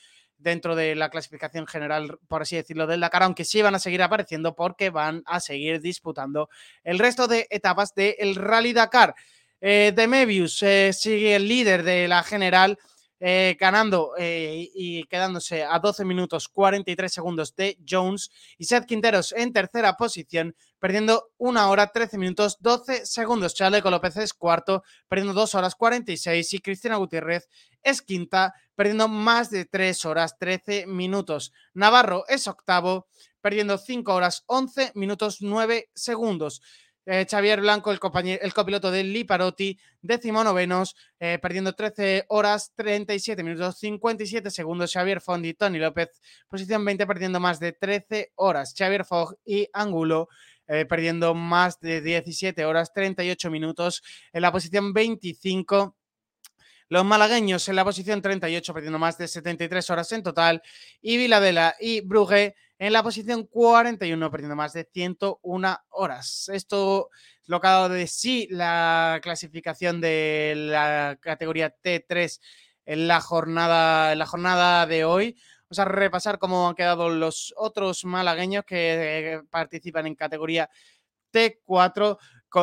dentro 0.42 0.76
de 0.76 0.96
la 0.96 1.10
clasificación 1.10 1.68
general, 1.68 2.18
por 2.28 2.42
así 2.42 2.56
decirlo, 2.56 2.88
del 2.88 3.00
Dakar, 3.00 3.24
aunque 3.24 3.46
sí 3.46 3.62
van 3.62 3.76
a 3.76 3.80
seguir 3.80 4.02
apareciendo 4.02 4.56
porque 4.56 4.90
van 4.90 5.24
a 5.26 5.40
seguir 5.40 5.82
disputando 5.82 6.50
el 6.84 7.00
resto 7.00 7.28
de 7.28 7.48
etapas 7.50 7.94
del 7.96 8.36
Rally 8.36 8.74
Dakar. 8.74 9.16
Eh, 9.60 9.94
de 9.96 10.08
Mebius 10.08 10.64
eh, 10.64 10.92
sigue 10.92 11.36
el 11.36 11.48
líder 11.48 11.84
de 11.84 12.08
la 12.08 12.24
general 12.24 12.80
eh, 13.24 13.56
ganando 13.60 14.14
eh, 14.18 14.68
y 14.74 15.04
quedándose 15.04 15.64
a 15.64 15.78
12 15.78 16.06
minutos 16.06 16.48
43 16.48 17.14
segundos 17.14 17.56
de 17.56 17.78
Jones 17.88 18.32
y 18.58 18.66
Seth 18.66 18.88
Quinteros 18.88 19.32
en 19.34 19.54
tercera 19.54 19.96
posición, 19.96 20.56
perdiendo 20.80 21.30
1 21.38 21.70
hora 21.70 21.92
13 21.92 22.18
minutos 22.18 22.58
12 22.62 23.06
segundos. 23.06 23.54
Chaleco 23.54 23.92
López 23.92 24.18
es 24.18 24.34
cuarto, 24.34 24.82
perdiendo 25.08 25.36
2 25.36 25.54
horas 25.54 25.76
46 25.76 26.52
y 26.52 26.60
Cristina 26.62 26.96
Gutiérrez 26.96 27.48
es 27.84 28.02
quinta, 28.02 28.54
perdiendo 28.76 29.08
más 29.08 29.50
de 29.50 29.66
3 29.66 30.06
horas 30.06 30.38
13 30.38 30.88
minutos. 30.88 31.54
Navarro 31.74 32.26
es 32.28 32.48
octavo, 32.48 33.08
perdiendo 33.42 33.78
5 33.78 34.14
horas 34.14 34.44
11 34.48 34.92
minutos 34.96 35.38
9 35.42 35.90
segundos. 35.94 36.62
Eh, 37.06 37.26
Xavier 37.30 37.62
Blanco, 37.62 37.92
el, 37.92 38.00
el 38.42 38.54
copiloto 38.54 38.92
de 38.92 39.04
Liparotti, 39.04 39.80
décimo 40.02 40.44
novenos, 40.44 40.96
eh, 41.20 41.40
perdiendo 41.42 41.74
13 41.74 42.26
horas 42.30 42.74
37 42.76 43.44
minutos 43.44 43.80
57 43.80 44.52
segundos. 44.52 44.92
Xavier 44.94 45.20
Fondi, 45.20 45.56
Tony 45.56 45.80
López, 45.80 46.10
posición 46.48 46.86
20, 46.86 47.08
perdiendo 47.08 47.40
más 47.40 47.60
de 47.60 47.74
13 47.74 48.34
horas. 48.36 48.76
Xavier 48.78 49.04
Fogg 49.04 49.36
y 49.44 49.68
Angulo. 49.74 50.30
Eh, 50.68 50.86
perdiendo 50.86 51.34
más 51.34 51.82
de 51.82 52.00
17 52.00 52.64
horas 52.64 52.94
38 52.94 53.52
minutos 53.52 54.02
en 54.32 54.42
la 54.42 54.54
posición 54.54 54.94
25 54.94 55.98
los 56.92 57.06
malagueños 57.06 57.70
en 57.70 57.78
la 57.78 57.86
posición 57.86 58.22
38, 58.22 58.74
perdiendo 58.74 59.00
más 59.00 59.18
de 59.18 59.26
73 59.26 59.90
horas 59.92 60.12
en 60.12 60.24
total. 60.24 60.62
Y 61.02 61.16
Viladela 61.16 61.74
y 61.80 62.02
Brugge 62.02 62.54
en 62.78 62.92
la 62.92 63.02
posición 63.02 63.46
41, 63.46 64.30
perdiendo 64.30 64.58
más 64.58 64.74
de 64.74 64.84
101 64.92 65.78
horas. 65.92 66.50
Esto 66.52 67.10
es 67.42 67.48
lo 67.48 67.62
que 67.62 67.68
ha 67.68 67.72
dado 67.72 67.88
de 67.88 68.08
sí 68.08 68.46
la 68.52 69.22
clasificación 69.24 70.02
de 70.02 70.54
la 70.58 71.18
categoría 71.22 71.74
T3 71.82 72.42
en 72.86 73.08
la 73.08 73.22
jornada, 73.22 74.12
en 74.12 74.20
la 74.20 74.26
jornada 74.26 74.86
de 74.86 75.06
hoy. 75.06 75.38
Vamos 75.70 75.80
a 75.80 75.86
repasar 75.86 76.40
cómo 76.40 76.68
han 76.68 76.76
quedado 76.76 77.08
los 77.08 77.54
otros 77.56 78.04
malagueños 78.04 78.66
que 78.66 79.42
participan 79.50 80.08
en 80.08 80.16
categoría 80.16 80.70
T4 81.32 82.18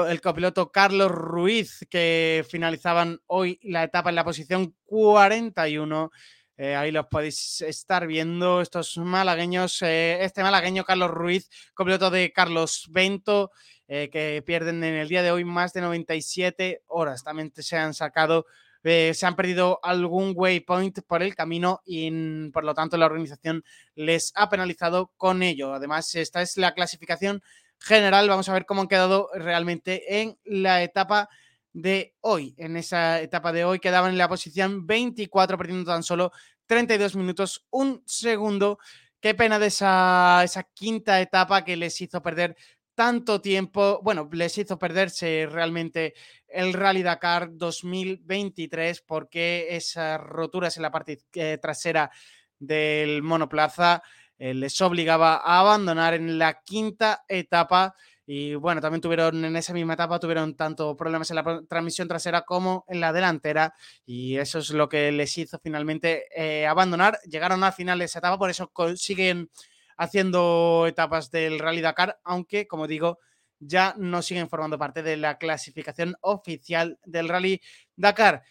el 0.09 0.20
copiloto 0.20 0.70
Carlos 0.70 1.11
Ruiz, 1.11 1.87
que 1.90 2.44
finalizaban 2.48 3.20
hoy 3.27 3.59
la 3.62 3.85
etapa 3.85 4.11
en 4.11 4.16
la 4.16 4.24
posición 4.24 4.74
41. 4.85 6.11
Eh, 6.57 6.74
ahí 6.74 6.90
los 6.90 7.07
podéis 7.07 7.61
estar 7.62 8.07
viendo, 8.07 8.61
estos 8.61 8.98
malagueños. 8.98 9.81
Eh, 9.83 10.24
este 10.24 10.42
malagueño, 10.42 10.85
Carlos 10.85 11.11
Ruiz, 11.11 11.48
copiloto 11.72 12.11
de 12.11 12.33
Carlos 12.33 12.88
Bento, 12.90 13.51
eh, 13.87 14.11
que 14.11 14.42
pierden 14.44 14.85
en 14.85 14.94
el 14.94 15.09
día 15.09 15.22
de 15.22 15.31
hoy 15.31 15.44
más 15.44 15.72
de 15.72 15.81
97 15.81 16.83
horas. 16.88 17.24
También 17.24 17.53
se 17.55 17.77
han 17.77 17.94
sacado, 17.94 18.46
se 18.83 19.24
han 19.24 19.37
perdido 19.37 19.81
algún 19.83 20.33
waypoint 20.35 21.01
por 21.07 21.22
el 21.22 21.35
camino 21.35 21.81
y 21.85 22.11
mm, 22.11 22.51
por 22.53 22.64
lo 22.64 22.74
tanto 22.74 22.96
la 22.96 23.07
organización 23.07 23.64
les 23.94 24.33
ha 24.35 24.51
penalizado 24.51 25.12
con 25.16 25.42
ello. 25.42 25.72
Además, 25.72 26.14
esta 26.14 26.42
es 26.42 26.57
la 26.57 26.74
clasificación 26.74 27.42
general. 27.79 28.29
Vamos 28.29 28.49
a 28.49 28.53
ver 28.53 28.67
cómo 28.67 28.83
han 28.83 28.88
quedado 28.88 29.31
realmente 29.35 30.21
en 30.21 30.38
la 30.45 30.83
etapa 30.83 31.29
de 31.73 32.14
hoy. 32.21 32.55
En 32.59 32.77
esa 32.77 33.21
etapa 33.21 33.53
de 33.53 33.64
hoy 33.64 33.79
quedaban 33.79 34.12
en 34.12 34.19
la 34.19 34.29
posición 34.29 34.87
24, 34.87 35.57
perdiendo 35.57 35.91
tan 35.91 36.03
solo 36.03 36.33
32 36.67 37.17
minutos, 37.17 37.67
un 37.71 38.03
segundo. 38.07 38.79
Qué 39.21 39.35
pena 39.35 39.59
de 39.59 39.67
esa, 39.67 40.45
quinta 40.75 41.21
etapa 41.21 41.64
que 41.64 41.77
les 41.77 42.01
hizo 42.01 42.23
perder 42.23 42.57
tanto 42.95 43.41
tiempo, 43.41 44.01
bueno, 44.03 44.29
les 44.33 44.59
hizo 44.59 44.77
perderse 44.79 45.47
realmente 45.49 46.14
el 46.49 46.73
Rally 46.73 47.03
Dakar 47.03 47.49
2023 47.53 49.03
porque 49.03 49.69
esas 49.71 50.21
roturas 50.21 50.77
en 50.77 50.83
la 50.83 50.91
parte 50.91 51.21
eh, 51.35 51.59
trasera 51.62 52.11
del 52.59 53.23
monoplaza 53.23 54.03
les 54.38 54.81
obligaba 54.81 55.37
a 55.37 55.61
abandonar 55.61 56.14
en 56.14 56.38
la 56.38 56.61
quinta 56.62 57.24
etapa. 57.29 57.94
Y 58.27 58.55
bueno, 58.55 58.81
también 58.81 59.01
tuvieron 59.01 59.42
en 59.44 59.57
esa 59.57 59.72
misma 59.72 59.94
etapa, 59.94 60.20
tuvieron 60.20 60.55
tanto 60.55 60.94
problemas 60.96 61.31
en 61.31 61.37
la 61.37 61.62
transmisión 61.68 62.09
trasera 62.09 62.42
como 62.42 62.85
en 62.88 63.01
la 63.01 63.12
delantera. 63.12 63.74
Y 64.05 64.37
eso 64.37 64.59
es 64.59 64.70
lo 64.70 64.88
que 64.88 65.11
les 65.12 65.37
hizo 65.38 65.59
finalmente 65.62 66.27
eh, 66.37 66.66
abandonar. 66.66 67.18
Llegaron 67.29 67.64
al 67.64 67.72
final 67.72 67.98
de 67.98 68.05
esa 68.05 68.18
etapa, 68.18 68.38
por 68.38 68.51
eso 68.51 68.70
siguen 68.96 69.51
haciendo 69.96 70.87
etapas 70.87 71.31
del 71.31 71.59
Rally 71.59 71.81
Dakar, 71.81 72.18
aunque, 72.22 72.66
como 72.66 72.87
digo, 72.87 73.18
ya 73.61 73.94
no 73.98 74.22
siguen 74.22 74.48
formando 74.48 74.79
parte 74.79 75.03
de 75.03 75.16
la 75.16 75.38
clasificación 75.38 76.14
oficial 76.20 76.98
del 77.05 77.29
Rally 77.29 77.61
Dakar. 77.96 78.42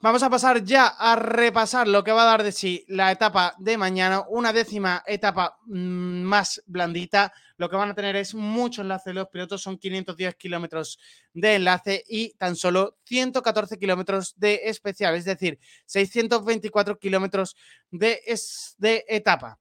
Vamos 0.00 0.22
a 0.22 0.30
pasar 0.30 0.62
ya 0.62 0.86
a 0.86 1.16
repasar 1.16 1.88
lo 1.88 2.04
que 2.04 2.12
va 2.12 2.22
a 2.22 2.26
dar 2.26 2.44
de 2.44 2.52
sí 2.52 2.84
la 2.86 3.10
etapa 3.10 3.56
de 3.58 3.76
mañana, 3.76 4.22
una 4.28 4.52
décima 4.52 5.02
etapa 5.04 5.58
mm, 5.66 6.22
más 6.22 6.62
blandita. 6.66 7.32
Lo 7.56 7.68
que 7.68 7.74
van 7.74 7.90
a 7.90 7.94
tener 7.96 8.14
es 8.14 8.32
mucho 8.32 8.82
enlace 8.82 9.12
los 9.12 9.26
pilotos, 9.26 9.60
son 9.60 9.76
510 9.76 10.36
kilómetros 10.36 11.00
de 11.34 11.56
enlace 11.56 12.04
y 12.06 12.32
tan 12.34 12.54
solo 12.54 12.96
114 13.06 13.76
kilómetros 13.76 14.34
de 14.38 14.60
especial, 14.66 15.16
es 15.16 15.24
decir, 15.24 15.58
624 15.86 16.96
kilómetros 17.00 17.56
de, 17.90 18.20
de 18.78 19.04
etapa. 19.08 19.58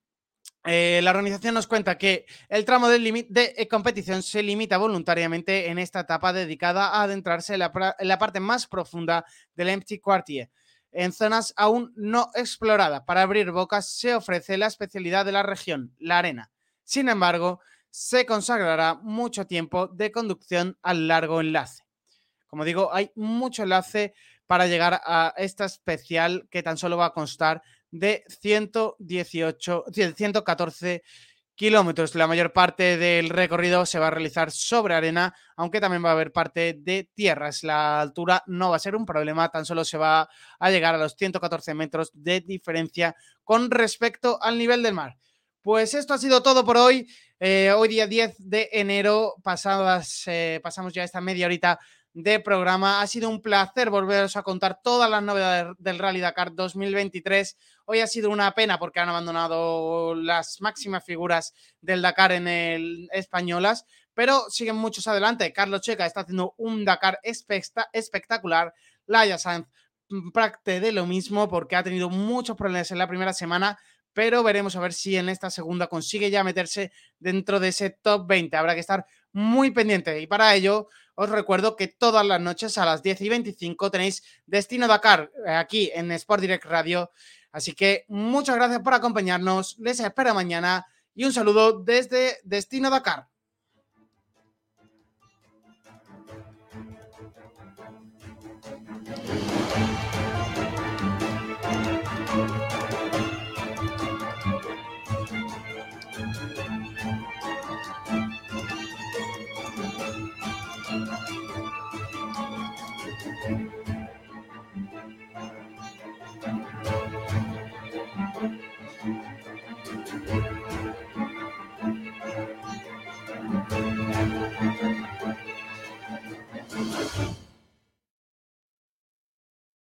Eh, 0.70 1.00
la 1.02 1.12
organización 1.12 1.54
nos 1.54 1.66
cuenta 1.66 1.98
que 1.98 2.26
el 2.50 2.66
tramo 2.66 2.90
límite 2.90 3.30
de 3.32 3.54
eh, 3.56 3.70
competición 3.70 4.22
se 4.22 4.44
limita 4.44 4.78
voluntariamente 4.78 5.70
en 5.70 5.80
esta 5.80 6.02
etapa 6.02 6.34
dedicada 6.34 6.90
a 6.90 7.04
adentrarse 7.04 7.54
en 7.54 7.60
la, 7.60 8.20
parte 8.20 8.42
más 8.42 8.68
profunda 8.68 9.24
del 9.56 9.70
Empty 9.70 10.00
Quartier, 10.00 10.52
en 10.92 11.14
zonas 11.14 11.54
aún 11.56 11.94
no 11.96 12.32
exploradas. 12.36 13.04
Para 13.04 13.22
abrir 13.22 13.52
bocas 13.52 13.90
se 13.90 14.14
ofrece 14.14 14.58
la 14.58 14.68
especialidad 14.68 15.24
de 15.24 15.32
la 15.32 15.42
región, 15.42 15.96
la 16.00 16.18
arena. 16.18 16.52
Sin 16.84 17.08
embargo, 17.08 17.62
se 17.90 18.26
consagrará 18.26 18.96
mucho 18.96 19.48
tiempo 19.48 19.88
de 19.88 20.12
conducción 20.12 20.78
al 20.82 21.08
largo 21.08 21.40
enlace. 21.40 21.86
Como 22.48 22.66
digo, 22.66 22.94
hay 22.94 23.10
mucho 23.16 23.64
enlace 23.64 24.14
para 24.48 24.68
llegar 24.68 25.00
a 25.06 25.34
esta 25.38 25.64
especial 25.64 26.50
que 26.52 26.62
tan 26.62 26.78
solo 26.78 26.98
va 26.98 27.06
a 27.06 27.14
constar 27.14 27.62
de 28.00 28.24
118, 28.28 29.86
114 30.16 31.04
kilómetros. 31.58 32.16
La 32.16 32.28
mayor 32.28 32.54
parte 32.54 32.98
del 32.98 33.30
recorrido 33.30 33.86
se 33.86 34.00
va 34.00 34.08
a 34.08 34.12
realizar 34.12 34.52
sobre 34.52 34.94
arena, 34.94 35.36
aunque 35.58 35.82
también 35.82 36.06
va 36.06 36.10
a 36.10 36.14
haber 36.14 36.32
parte 36.32 36.76
de 36.78 37.10
tierras. 37.14 37.64
La 37.64 38.00
altura 38.00 38.44
no 38.46 38.70
va 38.70 38.78
a 38.78 38.80
ser 38.80 38.96
un 38.96 39.06
problema, 39.06 39.50
tan 39.50 39.66
solo 39.66 39.84
se 39.84 39.98
va 39.98 40.30
a 40.60 40.70
llegar 40.70 40.96
a 40.96 41.00
los 41.00 41.16
114 41.16 41.74
metros 41.74 42.12
de 42.14 42.42
diferencia 42.42 43.16
con 43.44 43.72
respecto 43.72 44.42
al 44.42 44.58
nivel 44.58 44.84
del 44.84 44.94
mar. 44.94 45.18
Pues 45.62 45.96
esto 45.96 46.14
ha 46.14 46.18
sido 46.18 46.42
todo 46.42 46.64
por 46.64 46.78
hoy. 46.78 47.10
Eh, 47.40 47.74
hoy 47.76 47.90
día 47.90 48.08
10 48.08 48.36
de 48.38 48.70
enero, 48.72 49.36
pasadas, 49.44 50.24
eh, 50.28 50.60
pasamos 50.64 50.94
ya 50.94 51.04
esta 51.04 51.22
media 51.22 51.48
horita 51.48 51.80
de 52.18 52.40
programa. 52.40 53.00
Ha 53.02 53.06
sido 53.06 53.30
un 53.30 53.44
placer 53.44 53.92
volveros 53.92 54.36
a 54.38 54.42
contar 54.42 54.82
todas 54.82 55.08
las 55.08 55.22
novedades 55.22 55.76
del 55.78 56.00
Rally 56.00 56.20
Dakar 56.20 56.56
2023. 56.56 57.56
Hoy 57.86 58.00
ha 58.00 58.08
sido 58.08 58.32
una 58.32 58.56
pena 58.56 58.80
porque 58.80 59.00
han 59.00 59.10
abandonado 59.10 60.16
las 60.16 60.60
máximas 60.60 61.06
figuras 61.06 61.54
del 61.80 62.02
Dakar 62.02 62.32
en 62.32 62.48
el 62.48 63.08
españolas, 63.14 63.86
pero 64.16 64.50
siguen 64.50 64.78
muchos 64.78 65.06
adelante. 65.06 65.54
Carlos 65.54 65.82
Checa 65.82 66.08
está 66.08 66.22
haciendo 66.22 66.56
un 66.58 66.86
Dakar 66.86 67.20
espectacular. 67.22 68.74
Laia 69.06 69.38
Sanz 69.38 69.68
parte 70.34 70.80
de 70.80 70.92
lo 70.92 71.06
mismo 71.06 71.48
porque 71.48 71.76
ha 71.76 71.84
tenido 71.84 72.10
muchos 72.10 72.58
problemas 72.58 72.90
en 72.90 72.98
la 72.98 73.08
primera 73.08 73.34
semana, 73.34 73.78
pero 74.14 74.42
veremos 74.42 74.76
a 74.76 74.80
ver 74.80 74.94
si 74.94 75.18
en 75.18 75.30
esta 75.30 75.52
segunda 75.52 75.86
consigue 75.86 76.32
ya 76.32 76.44
meterse 76.44 76.92
dentro 77.20 77.60
de 77.60 77.68
ese 77.68 77.92
top 77.92 78.26
20. 78.26 78.58
Habrá 78.58 78.74
que 78.74 78.80
estar 78.80 79.06
muy 79.34 79.72
pendiente 79.72 80.20
y 80.22 80.28
para 80.28 80.54
ello 80.56 80.88
os 81.16 81.30
recuerdo 81.30 81.76
que 81.76 81.88
todas 81.88 82.26
las 82.26 82.40
noches 82.40 82.78
a 82.78 82.86
las 82.86 83.02
10 83.02 83.22
y 83.22 83.30
25 83.30 83.90
tenéis 83.90 84.24
Destino 84.46 84.88
Dakar 84.88 85.32
eh, 85.46 85.52
aquí 85.52 85.92
en 85.94 86.12
Sport 86.12 86.42
Direct 86.42 86.66
Radio. 86.66 87.12
Así 87.52 87.74
que 87.74 88.06
muchas 88.08 88.56
gracias 88.56 88.82
por 88.82 88.94
acompañarnos, 88.94 89.78
les 89.80 90.00
espero 90.00 90.36
mañana 90.36 90.86
y 91.16 91.26
un 91.26 91.34
saludo 91.34 91.80
desde 91.80 92.38
Destino 92.44 92.92
Dakar. 92.92 93.28